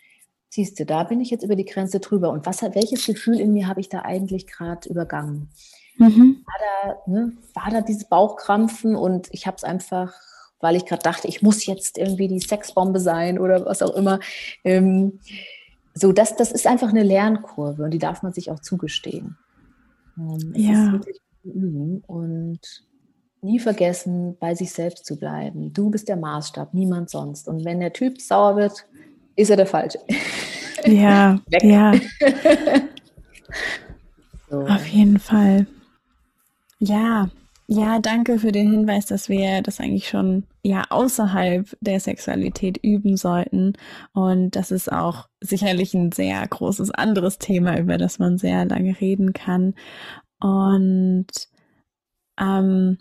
Siehst 0.50 0.80
du, 0.80 0.86
da 0.86 1.04
bin 1.04 1.22
ich 1.22 1.30
jetzt 1.30 1.44
über 1.44 1.56
die 1.56 1.66
Grenze 1.66 2.00
drüber. 2.00 2.32
Und 2.32 2.48
was 2.48 2.64
welches 2.64 3.06
Gefühl 3.06 3.40
in 3.40 3.54
mir 3.54 3.68
habe 3.68 3.80
ich 3.80 3.90
da 3.90 4.02
eigentlich 4.02 4.48
gerade 4.48 4.90
übergangen? 4.90 5.50
Mhm. 5.98 6.44
War, 6.46 6.96
da, 7.06 7.12
ne, 7.12 7.34
war 7.54 7.70
da 7.72 7.82
dieses 7.82 8.06
Bauchkrampfen 8.06 8.96
und 8.96 9.28
ich 9.32 9.48
habe 9.48 9.58
es 9.58 9.64
einfach, 9.64 10.14
weil 10.60 10.76
ich 10.76 10.86
gerade 10.86 11.04
dachte, 11.04 11.28
ich 11.28 11.42
muss 11.42 11.66
jetzt 11.66 11.98
irgendwie 11.98 12.28
die 12.28 12.40
Sexbombe 12.40 13.00
sein 13.00 13.40
oder 13.40 13.66
was 13.66 13.82
auch 13.82 13.96
immer. 13.96 14.20
Ähm, 14.64 15.20
so, 15.94 16.12
das, 16.12 16.36
das 16.36 16.52
ist 16.52 16.66
einfach 16.66 16.90
eine 16.90 17.04
Lernkurve 17.04 17.84
und 17.84 17.92
die 17.92 18.00
darf 18.00 18.24
man 18.24 18.34
sich 18.34 18.50
auch 18.50 18.60
zugestehen. 18.60 19.38
Ähm, 20.18 20.54
ja. 20.56 21.00
und 22.08 22.60
nie 23.42 23.60
vergessen, 23.60 24.38
bei 24.40 24.56
sich 24.56 24.72
selbst 24.72 25.06
zu 25.06 25.18
bleiben. 25.18 25.74
Du 25.74 25.90
bist 25.90 26.08
der 26.08 26.16
Maßstab, 26.16 26.74
niemand 26.74 27.10
sonst. 27.10 27.48
Und 27.48 27.66
wenn 27.66 27.80
der 27.80 27.94
Typ 27.94 28.22
sauer 28.22 28.56
wird, 28.56 28.86
ist 29.36 29.50
er 29.50 29.58
der 29.58 29.68
Falsche. 29.68 30.00
Ja, 30.86 31.40
ja. 31.62 31.94
so. 34.50 34.62
Auf 34.62 34.88
jeden 34.88 35.20
Fall. 35.20 35.68
Ja, 36.86 37.30
ja, 37.68 38.00
danke 38.00 38.40
für 38.40 38.52
den 38.52 38.70
Hinweis, 38.70 39.06
dass 39.06 39.30
wir 39.30 39.62
das 39.62 39.80
eigentlich 39.80 40.10
schon 40.10 40.46
ja 40.64 40.84
außerhalb 40.90 41.78
der 41.80 42.00
Sexualität 42.02 42.78
üben 42.84 43.16
sollten. 43.16 43.74
Und 44.14 44.52
das 44.58 44.70
ist 44.70 44.92
auch 44.92 45.30
sicherlich 45.40 45.94
ein 45.94 46.12
sehr 46.12 46.46
großes 46.46 46.92
anderes 46.92 47.38
Thema, 47.40 47.80
über 47.80 47.98
das 47.98 48.20
man 48.20 48.38
sehr 48.38 48.66
lange 48.66 49.00
reden 49.00 49.32
kann. 49.32 49.76
Und 50.42 51.28
ähm, 52.38 52.98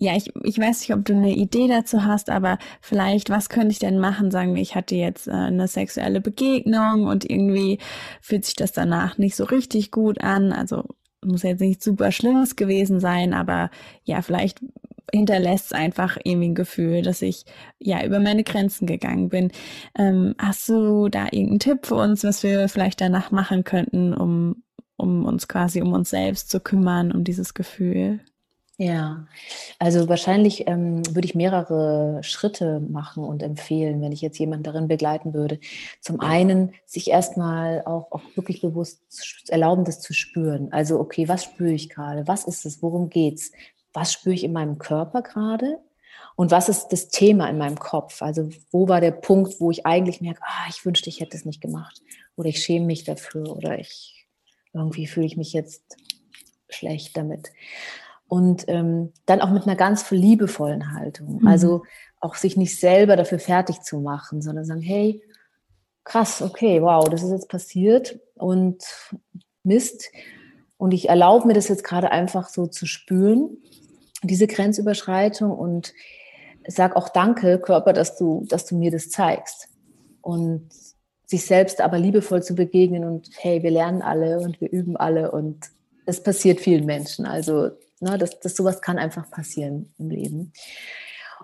ja, 0.00 0.16
ich, 0.16 0.32
ich 0.42 0.58
weiß 0.58 0.80
nicht, 0.80 0.92
ob 0.94 1.04
du 1.04 1.12
eine 1.14 1.34
Idee 1.36 1.68
dazu 1.68 2.04
hast, 2.04 2.30
aber 2.30 2.58
vielleicht, 2.80 3.30
was 3.30 3.48
könnte 3.48 3.70
ich 3.70 3.78
denn 3.78 4.00
machen? 4.00 4.32
Sagen 4.32 4.54
wir, 4.56 4.62
ich 4.62 4.74
hatte 4.74 4.96
jetzt 4.96 5.28
äh, 5.28 5.32
eine 5.32 5.68
sexuelle 5.68 6.20
Begegnung 6.20 7.06
und 7.06 7.28
irgendwie 7.30 7.78
fühlt 8.20 8.44
sich 8.44 8.56
das 8.56 8.72
danach 8.72 9.16
nicht 9.16 9.36
so 9.36 9.44
richtig 9.44 9.92
gut 9.92 10.20
an. 10.20 10.52
Also 10.52 10.84
muss 11.24 11.42
jetzt 11.42 11.60
nicht 11.60 11.82
super 11.82 12.12
Schlimmes 12.12 12.56
gewesen 12.56 13.00
sein, 13.00 13.34
aber 13.34 13.70
ja, 14.04 14.22
vielleicht 14.22 14.60
hinterlässt 15.12 15.66
es 15.66 15.72
einfach 15.72 16.18
irgendwie 16.22 16.48
ein 16.48 16.54
Gefühl, 16.54 17.02
dass 17.02 17.22
ich 17.22 17.44
ja 17.78 18.04
über 18.04 18.20
meine 18.20 18.44
Grenzen 18.44 18.86
gegangen 18.86 19.28
bin. 19.28 19.52
Ähm, 19.96 20.34
hast 20.38 20.68
du 20.68 21.08
da 21.08 21.24
irgendeinen 21.26 21.60
Tipp 21.60 21.86
für 21.86 21.96
uns, 21.96 22.24
was 22.24 22.42
wir 22.42 22.68
vielleicht 22.68 23.00
danach 23.00 23.30
machen 23.30 23.64
könnten, 23.64 24.12
um, 24.14 24.62
um 24.96 25.24
uns 25.24 25.48
quasi 25.48 25.82
um 25.82 25.92
uns 25.92 26.10
selbst 26.10 26.50
zu 26.50 26.60
kümmern, 26.60 27.12
um 27.12 27.24
dieses 27.24 27.54
Gefühl? 27.54 28.20
Ja, 28.76 29.28
also 29.78 30.08
wahrscheinlich 30.08 30.66
ähm, 30.66 31.06
würde 31.14 31.26
ich 31.26 31.36
mehrere 31.36 32.18
Schritte 32.24 32.80
machen 32.80 33.22
und 33.22 33.40
empfehlen, 33.40 34.02
wenn 34.02 34.10
ich 34.10 34.20
jetzt 34.20 34.38
jemanden 34.38 34.64
darin 34.64 34.88
begleiten 34.88 35.32
würde. 35.32 35.60
Zum 36.00 36.18
einen 36.20 36.72
sich 36.84 37.08
erstmal 37.08 37.82
auch, 37.84 38.10
auch 38.10 38.22
wirklich 38.34 38.62
bewusst 38.62 39.00
erlauben, 39.48 39.84
das 39.84 40.00
zu 40.00 40.12
spüren. 40.12 40.72
Also, 40.72 40.98
okay, 40.98 41.28
was 41.28 41.44
spüre 41.44 41.70
ich 41.70 41.88
gerade? 41.88 42.26
Was 42.26 42.46
ist 42.46 42.66
es? 42.66 42.82
Worum 42.82 43.10
geht's? 43.10 43.52
Was 43.92 44.12
spüre 44.12 44.34
ich 44.34 44.42
in 44.42 44.52
meinem 44.52 44.78
Körper 44.78 45.22
gerade? 45.22 45.78
Und 46.34 46.50
was 46.50 46.68
ist 46.68 46.88
das 46.88 47.10
Thema 47.10 47.48
in 47.48 47.58
meinem 47.58 47.78
Kopf? 47.78 48.22
Also, 48.22 48.50
wo 48.72 48.88
war 48.88 49.00
der 49.00 49.12
Punkt, 49.12 49.60
wo 49.60 49.70
ich 49.70 49.86
eigentlich 49.86 50.20
merke, 50.20 50.40
ah, 50.42 50.66
ich 50.68 50.84
wünschte, 50.84 51.10
ich 51.10 51.20
hätte 51.20 51.36
es 51.36 51.44
nicht 51.44 51.60
gemacht. 51.60 52.02
Oder 52.34 52.48
ich 52.48 52.58
schäme 52.58 52.86
mich 52.86 53.04
dafür. 53.04 53.56
Oder 53.56 53.78
ich, 53.78 54.26
irgendwie 54.72 55.06
fühle 55.06 55.26
ich 55.26 55.36
mich 55.36 55.52
jetzt 55.52 55.96
schlecht 56.68 57.16
damit 57.16 57.52
und 58.34 58.64
ähm, 58.66 59.12
dann 59.26 59.40
auch 59.40 59.50
mit 59.52 59.62
einer 59.62 59.76
ganz 59.76 60.10
liebevollen 60.10 60.92
Haltung. 60.92 61.38
Mhm. 61.40 61.46
Also 61.46 61.84
auch 62.18 62.34
sich 62.34 62.56
nicht 62.56 62.80
selber 62.80 63.14
dafür 63.14 63.38
fertig 63.38 63.82
zu 63.82 64.00
machen, 64.00 64.42
sondern 64.42 64.64
sagen, 64.64 64.80
hey, 64.80 65.22
krass, 66.02 66.42
okay, 66.42 66.82
wow, 66.82 67.08
das 67.08 67.22
ist 67.22 67.30
jetzt 67.30 67.48
passiert 67.48 68.18
und 68.34 68.82
Mist. 69.62 70.10
Und 70.78 70.92
ich 70.92 71.08
erlaube 71.10 71.46
mir 71.46 71.54
das 71.54 71.68
jetzt 71.68 71.84
gerade 71.84 72.10
einfach 72.10 72.48
so 72.48 72.66
zu 72.66 72.86
spüren, 72.86 73.56
diese 74.24 74.48
Grenzüberschreitung 74.48 75.52
und 75.52 75.94
sag 76.66 76.96
auch 76.96 77.10
Danke, 77.10 77.60
Körper, 77.60 77.92
dass 77.92 78.16
du, 78.16 78.44
dass 78.48 78.66
du 78.66 78.76
mir 78.76 78.90
das 78.90 79.10
zeigst. 79.10 79.68
Und 80.22 80.70
sich 81.24 81.46
selbst 81.46 81.80
aber 81.80 82.00
liebevoll 82.00 82.42
zu 82.42 82.56
begegnen 82.56 83.04
und 83.04 83.30
hey, 83.36 83.62
wir 83.62 83.70
lernen 83.70 84.02
alle 84.02 84.40
und 84.40 84.60
wir 84.60 84.72
üben 84.72 84.96
alle 84.96 85.30
und 85.30 85.70
es 86.04 86.20
passiert 86.20 86.58
vielen 86.58 86.84
Menschen. 86.84 87.26
Also 87.26 87.70
Ne, 88.04 88.18
das, 88.18 88.38
das 88.38 88.54
sowas 88.54 88.82
kann 88.82 88.98
einfach 88.98 89.30
passieren 89.30 89.94
im 89.98 90.10
Leben. 90.10 90.52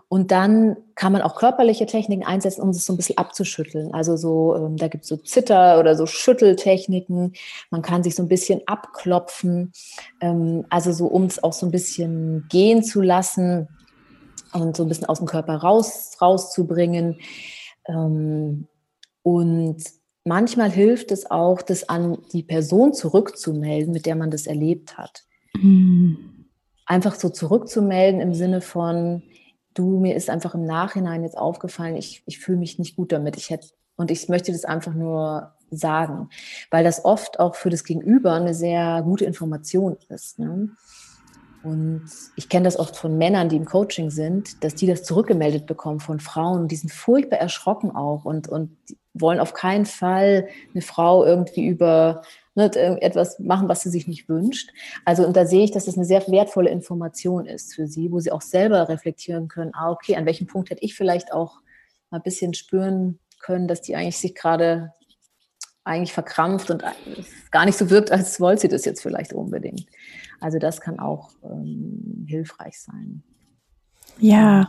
Und 0.08 0.30
dann 0.30 0.76
kann 0.94 1.10
man 1.10 1.22
auch 1.22 1.34
körperliche 1.34 1.86
Techniken 1.86 2.22
einsetzen, 2.22 2.60
um 2.60 2.68
es 2.68 2.84
so 2.84 2.92
ein 2.92 2.98
bisschen 2.98 3.16
abzuschütteln. 3.16 3.94
Also 3.94 4.18
so, 4.18 4.54
ähm, 4.56 4.76
da 4.76 4.88
gibt 4.88 5.04
es 5.04 5.08
so 5.08 5.16
Zitter 5.16 5.78
oder 5.78 5.96
so 5.96 6.04
Schütteltechniken. 6.04 7.32
Man 7.70 7.80
kann 7.80 8.02
sich 8.02 8.14
so 8.14 8.22
ein 8.22 8.28
bisschen 8.28 8.60
abklopfen, 8.66 9.72
ähm, 10.20 10.66
also 10.68 10.92
so, 10.92 11.06
um 11.06 11.24
es 11.24 11.42
auch 11.42 11.54
so 11.54 11.64
ein 11.64 11.72
bisschen 11.72 12.44
gehen 12.50 12.84
zu 12.84 13.00
lassen 13.00 13.66
und 14.52 14.76
so 14.76 14.82
ein 14.82 14.88
bisschen 14.90 15.06
aus 15.06 15.16
dem 15.16 15.28
Körper 15.28 15.54
raus, 15.54 16.18
rauszubringen. 16.20 17.20
Ähm, 17.88 18.66
und 19.22 19.82
manchmal 20.24 20.70
hilft 20.70 21.10
es 21.10 21.30
auch, 21.30 21.62
das 21.62 21.88
an 21.88 22.18
die 22.34 22.42
Person 22.42 22.92
zurückzumelden, 22.92 23.94
mit 23.94 24.04
der 24.04 24.16
man 24.16 24.30
das 24.30 24.46
erlebt 24.46 24.98
hat. 24.98 25.24
Mhm 25.54 26.39
einfach 26.90 27.14
so 27.14 27.28
zurückzumelden 27.28 28.20
im 28.20 28.34
Sinne 28.34 28.60
von, 28.60 29.22
du, 29.74 30.00
mir 30.00 30.16
ist 30.16 30.28
einfach 30.28 30.56
im 30.56 30.64
Nachhinein 30.64 31.22
jetzt 31.22 31.38
aufgefallen, 31.38 31.94
ich, 31.94 32.24
ich 32.26 32.40
fühle 32.40 32.58
mich 32.58 32.80
nicht 32.80 32.96
gut 32.96 33.12
damit. 33.12 33.36
Ich 33.36 33.48
hätte, 33.48 33.68
und 33.94 34.10
ich 34.10 34.28
möchte 34.28 34.50
das 34.50 34.64
einfach 34.64 34.92
nur 34.92 35.52
sagen, 35.70 36.30
weil 36.68 36.82
das 36.82 37.04
oft 37.04 37.38
auch 37.38 37.54
für 37.54 37.70
das 37.70 37.84
Gegenüber 37.84 38.32
eine 38.32 38.54
sehr 38.54 39.02
gute 39.02 39.24
Information 39.24 39.96
ist. 40.08 40.40
Ne? 40.40 40.70
Und 41.62 42.10
ich 42.34 42.48
kenne 42.48 42.64
das 42.64 42.76
oft 42.76 42.96
von 42.96 43.16
Männern, 43.16 43.48
die 43.48 43.56
im 43.56 43.66
Coaching 43.66 44.10
sind, 44.10 44.64
dass 44.64 44.74
die 44.74 44.88
das 44.88 45.04
zurückgemeldet 45.04 45.66
bekommen 45.66 46.00
von 46.00 46.18
Frauen. 46.18 46.66
Die 46.66 46.76
sind 46.76 46.90
furchtbar 46.90 47.38
erschrocken 47.38 47.94
auch 47.94 48.24
und, 48.24 48.48
und 48.48 48.76
wollen 49.14 49.38
auf 49.38 49.54
keinen 49.54 49.86
Fall 49.86 50.48
eine 50.72 50.82
Frau 50.82 51.24
irgendwie 51.24 51.66
über 51.66 52.22
ne, 52.68 53.02
etwas 53.02 53.38
machen, 53.38 53.68
was 53.68 53.82
sie 53.82 53.90
sich 53.90 54.06
nicht 54.06 54.28
wünscht. 54.28 54.70
Also 55.04 55.26
und 55.26 55.36
da 55.36 55.46
sehe 55.46 55.64
ich, 55.64 55.70
dass 55.70 55.88
es 55.88 55.96
eine 55.96 56.04
sehr 56.04 56.26
wertvolle 56.28 56.70
Information 56.70 57.46
ist 57.46 57.74
für 57.74 57.86
sie, 57.86 58.10
wo 58.12 58.20
sie 58.20 58.32
auch 58.32 58.42
selber 58.42 58.88
reflektieren 58.88 59.48
können, 59.48 59.72
ah, 59.74 59.90
okay, 59.90 60.16
an 60.16 60.26
welchem 60.26 60.46
Punkt 60.46 60.70
hätte 60.70 60.84
ich 60.84 60.94
vielleicht 60.94 61.32
auch 61.32 61.60
mal 62.10 62.18
ein 62.18 62.22
bisschen 62.22 62.54
spüren 62.54 63.18
können, 63.40 63.68
dass 63.68 63.82
die 63.82 63.96
eigentlich 63.96 64.18
sich 64.18 64.34
gerade 64.34 64.92
eigentlich 65.84 66.12
verkrampft 66.12 66.70
und 66.70 66.84
gar 67.50 67.64
nicht 67.64 67.78
so 67.78 67.90
wirkt, 67.90 68.12
als 68.12 68.40
wollte 68.40 68.62
sie 68.62 68.68
das 68.68 68.84
jetzt 68.84 69.02
vielleicht 69.02 69.32
unbedingt. 69.32 69.86
Also 70.38 70.58
das 70.58 70.80
kann 70.80 71.00
auch 71.00 71.30
ähm, 71.42 72.26
hilfreich 72.28 72.78
sein. 72.78 73.22
Ja. 74.18 74.66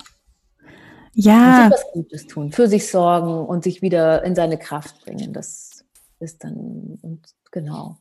Ja. 1.14 1.66
Und 1.66 1.74
sich 1.74 1.74
was 1.74 1.92
Gutes 1.94 2.28
tun, 2.28 2.52
für 2.52 2.68
sich 2.68 2.90
sorgen 2.90 3.46
und 3.46 3.64
sich 3.64 3.82
wieder 3.82 4.24
in 4.24 4.36
seine 4.36 4.58
Kraft 4.58 5.04
bringen. 5.04 5.34
Das 5.34 5.84
ist 6.20 6.44
dann, 6.44 6.98
und 7.02 7.22
genau, 7.52 7.98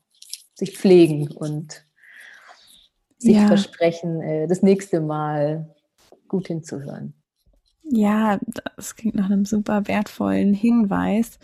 sich 0.54 0.76
pflegen 0.76 1.28
und 1.32 1.84
sich 3.18 3.36
ja. 3.36 3.46
versprechen, 3.46 4.20
äh, 4.22 4.46
das 4.46 4.62
nächste 4.62 5.00
Mal 5.00 5.74
gut 6.28 6.46
hinzuhören. 6.46 7.14
Ja, 7.82 8.38
das 8.76 8.94
klingt 8.96 9.16
nach 9.16 9.26
einem 9.26 9.44
super 9.44 9.88
wertvollen 9.88 10.54
Hinweis. 10.54 11.38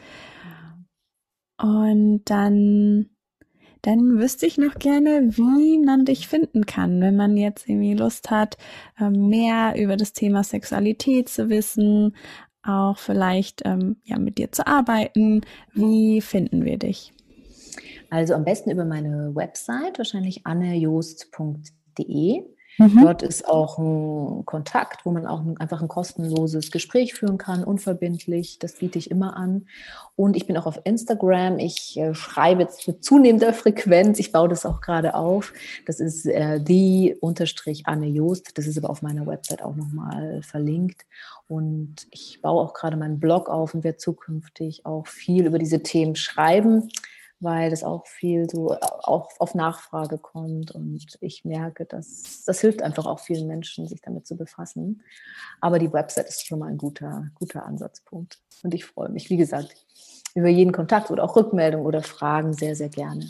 Und 1.58 2.22
dann, 2.26 3.10
dann 3.82 4.18
wüsste 4.18 4.46
ich 4.46 4.58
noch 4.58 4.78
gerne, 4.78 5.36
wie 5.36 5.78
man 5.78 6.04
dich 6.04 6.28
finden 6.28 6.66
kann, 6.66 7.00
wenn 7.00 7.16
man 7.16 7.36
jetzt 7.36 7.68
irgendwie 7.68 7.94
Lust 7.94 8.30
hat, 8.30 8.56
ähm, 9.00 9.28
mehr 9.28 9.74
über 9.76 9.96
das 9.96 10.12
Thema 10.12 10.44
Sexualität 10.44 11.28
zu 11.28 11.48
wissen, 11.48 12.14
auch 12.62 12.98
vielleicht 12.98 13.62
ähm, 13.64 13.96
ja, 14.04 14.18
mit 14.18 14.38
dir 14.38 14.52
zu 14.52 14.66
arbeiten. 14.66 15.42
Wie 15.72 16.20
finden 16.20 16.64
wir 16.64 16.78
dich? 16.78 17.12
Also 18.10 18.34
am 18.34 18.44
besten 18.44 18.70
über 18.70 18.84
meine 18.84 19.34
Website, 19.34 19.98
wahrscheinlich 19.98 20.46
annejost.de. 20.46 22.44
Mhm. 22.78 23.00
Dort 23.02 23.22
ist 23.22 23.48
auch 23.48 23.78
ein 23.78 24.44
Kontakt, 24.44 25.06
wo 25.06 25.10
man 25.10 25.26
auch 25.26 25.42
einfach 25.58 25.80
ein 25.80 25.88
kostenloses 25.88 26.70
Gespräch 26.70 27.14
führen 27.14 27.38
kann, 27.38 27.64
unverbindlich. 27.64 28.58
Das 28.58 28.74
biete 28.74 28.98
ich 28.98 29.10
immer 29.10 29.36
an. 29.36 29.66
Und 30.14 30.36
ich 30.36 30.46
bin 30.46 30.56
auch 30.58 30.66
auf 30.66 30.80
Instagram. 30.84 31.58
Ich 31.58 31.96
äh, 31.96 32.14
schreibe 32.14 32.62
jetzt 32.62 32.86
mit 32.86 33.02
zunehmender 33.02 33.54
Frequenz. 33.54 34.18
Ich 34.18 34.30
baue 34.30 34.48
das 34.48 34.66
auch 34.66 34.82
gerade 34.82 35.14
auf. 35.14 35.54
Das 35.86 36.00
ist 36.00 36.26
äh, 36.26 36.60
die 36.60 37.16
unterstrich 37.20 37.86
Anne 37.86 38.08
Joost. 38.08 38.58
Das 38.58 38.66
ist 38.66 38.76
aber 38.76 38.90
auf 38.90 39.00
meiner 39.00 39.26
Website 39.26 39.62
auch 39.62 39.74
nochmal 39.74 40.42
verlinkt. 40.42 41.06
Und 41.48 42.06
ich 42.10 42.40
baue 42.42 42.62
auch 42.62 42.74
gerade 42.74 42.98
meinen 42.98 43.20
Blog 43.20 43.48
auf 43.48 43.72
und 43.72 43.84
werde 43.84 43.98
zukünftig 43.98 44.84
auch 44.84 45.06
viel 45.06 45.46
über 45.46 45.58
diese 45.58 45.82
Themen 45.82 46.14
schreiben 46.16 46.90
weil 47.40 47.70
das 47.70 47.84
auch 47.84 48.06
viel 48.06 48.48
so 48.48 48.72
äh, 48.72 48.78
auch 48.80 49.28
auf 49.38 49.54
Nachfrage 49.54 50.18
kommt 50.18 50.70
und 50.70 51.04
ich 51.20 51.44
merke, 51.44 51.84
dass 51.84 52.44
das 52.44 52.60
hilft 52.60 52.82
einfach 52.82 53.06
auch 53.06 53.20
vielen 53.20 53.46
Menschen, 53.46 53.86
sich 53.88 54.00
damit 54.00 54.26
zu 54.26 54.36
befassen. 54.36 55.02
Aber 55.60 55.78
die 55.78 55.92
Website 55.92 56.28
ist 56.28 56.46
schon 56.46 56.58
mal 56.58 56.68
ein 56.68 56.78
guter, 56.78 57.28
guter 57.34 57.64
Ansatzpunkt 57.64 58.40
und 58.62 58.74
ich 58.74 58.84
freue 58.84 59.10
mich, 59.10 59.30
wie 59.30 59.36
gesagt, 59.36 59.74
über 60.34 60.48
jeden 60.48 60.72
Kontakt 60.72 61.10
oder 61.10 61.24
auch 61.24 61.36
Rückmeldung 61.36 61.84
oder 61.84 62.02
Fragen 62.02 62.52
sehr, 62.52 62.76
sehr 62.76 62.90
gerne. 62.90 63.28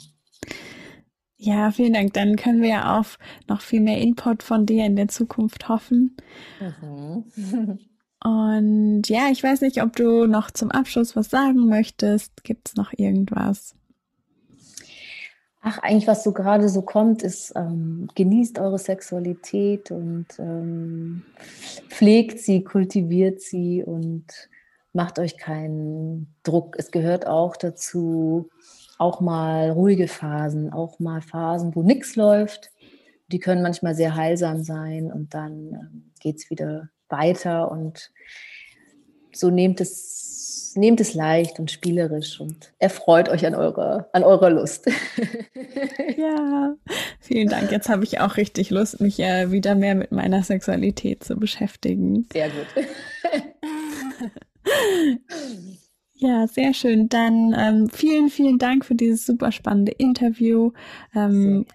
Ja, 1.39 1.71
vielen 1.71 1.93
Dank. 1.93 2.15
Dann 2.15 2.37
können 2.37 2.63
wir 2.63 2.71
ja 2.71 2.99
auf 2.99 3.19
noch 3.47 3.61
viel 3.61 3.81
mehr 3.81 3.99
Input 3.99 4.43
von 4.43 4.67
dir 4.67 4.87
in 4.87 4.97
der 4.97 5.09
Zukunft 5.09 5.69
hoffen. 5.69 6.17
Mhm. 6.61 7.79
Und 8.25 9.09
ja, 9.09 9.29
ich 9.31 9.43
weiß 9.43 9.61
nicht, 9.61 9.83
ob 9.83 9.95
du 9.95 10.27
noch 10.27 10.51
zum 10.51 10.71
Abschluss 10.71 11.15
was 11.15 11.31
sagen 11.31 11.69
möchtest. 11.69 12.43
Gibt 12.43 12.69
es 12.69 12.75
noch 12.75 12.93
irgendwas? 12.97 13.77
Ach, 15.69 15.79
eigentlich, 15.79 16.07
was 16.07 16.23
so 16.23 16.31
gerade 16.31 16.69
so 16.69 16.81
kommt, 16.81 17.25
ist, 17.25 17.53
ähm, 17.57 18.07
genießt 18.15 18.61
eure 18.61 18.79
Sexualität 18.79 19.91
und 19.91 20.29
ähm, 20.39 21.25
pflegt 21.89 22.39
sie, 22.39 22.63
kultiviert 22.63 23.41
sie 23.41 23.83
und 23.83 24.27
macht 24.93 25.19
euch 25.19 25.37
keinen 25.37 26.33
Druck. 26.45 26.77
Es 26.79 26.93
gehört 26.93 27.27
auch 27.27 27.57
dazu, 27.57 28.49
auch 28.99 29.21
mal 29.21 29.71
ruhige 29.71 30.07
Phasen, 30.07 30.73
auch 30.73 31.01
mal 31.01 31.21
Phasen, 31.21 31.75
wo 31.75 31.83
nichts 31.83 32.15
läuft. 32.15 32.71
Die 33.27 33.41
können 33.41 33.63
manchmal 33.63 33.97
sehr 33.97 34.15
heilsam 34.15 34.63
sein 34.63 35.11
und 35.11 35.35
dann 35.35 35.73
ähm, 35.73 36.13
geht 36.21 36.37
es 36.37 36.49
wieder 36.49 36.91
weiter 37.09 37.73
und 37.73 38.13
so 39.37 39.51
nehmt 39.51 39.81
es, 39.81 40.75
nehmt 40.77 41.01
es 41.01 41.15
leicht 41.15 41.59
und 41.59 41.71
spielerisch 41.71 42.41
und 42.41 42.73
erfreut 42.79 43.29
euch 43.29 43.47
an 43.47 43.55
eurer, 43.55 44.09
an 44.13 44.25
eurer 44.25 44.51
Lust. 44.51 44.87
ja, 46.17 46.75
vielen 47.21 47.49
Dank. 47.49 47.71
Jetzt 47.71 47.89
habe 47.89 48.05
ich 48.05 48.21
auch 48.21 48.37
richtig 48.37 48.71
Lust, 48.71 49.01
mich 49.01 49.21
äh, 49.21 49.51
wieder 49.51 49.75
mehr 49.75 49.95
mit 49.95 50.13
meiner 50.13 50.43
Sexualität 50.43 51.25
zu 51.25 51.37
beschäftigen. 51.37 52.27
Sehr 52.33 52.49
gut. 52.49 52.87
Ja, 56.19 56.47
sehr 56.47 56.73
schön. 56.73 57.11
Dann 57.11 57.55
ähm, 57.57 57.91
vielen, 57.91 58.31
vielen 58.31 58.57
Dank 58.57 58.87
für 58.87 58.95
dieses 58.95 59.27
super 59.27 59.53
spannende 59.53 59.93
Interview. 59.93 60.73
Ähm, 61.15 61.67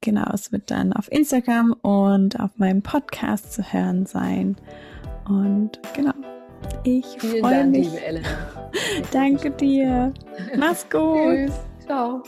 genau, 0.00 0.28
es 0.32 0.50
wird 0.50 0.72
dann 0.72 0.92
auf 0.92 1.10
Instagram 1.12 1.74
und 1.74 2.40
auf 2.40 2.50
meinem 2.56 2.82
Podcast 2.82 3.52
zu 3.52 3.72
hören 3.72 4.04
sein. 4.04 4.56
Und 5.28 5.78
genau, 5.94 6.12
ich 6.84 7.06
freue 7.18 7.66
mich. 7.66 7.90
Liebe 7.90 8.04
Elena. 8.04 8.28
Danke 9.12 9.50
dir. 9.50 10.12
Mach's 10.56 10.86
gut. 10.90 11.16
Tschüss. 11.16 11.52
Ciao. 11.86 12.22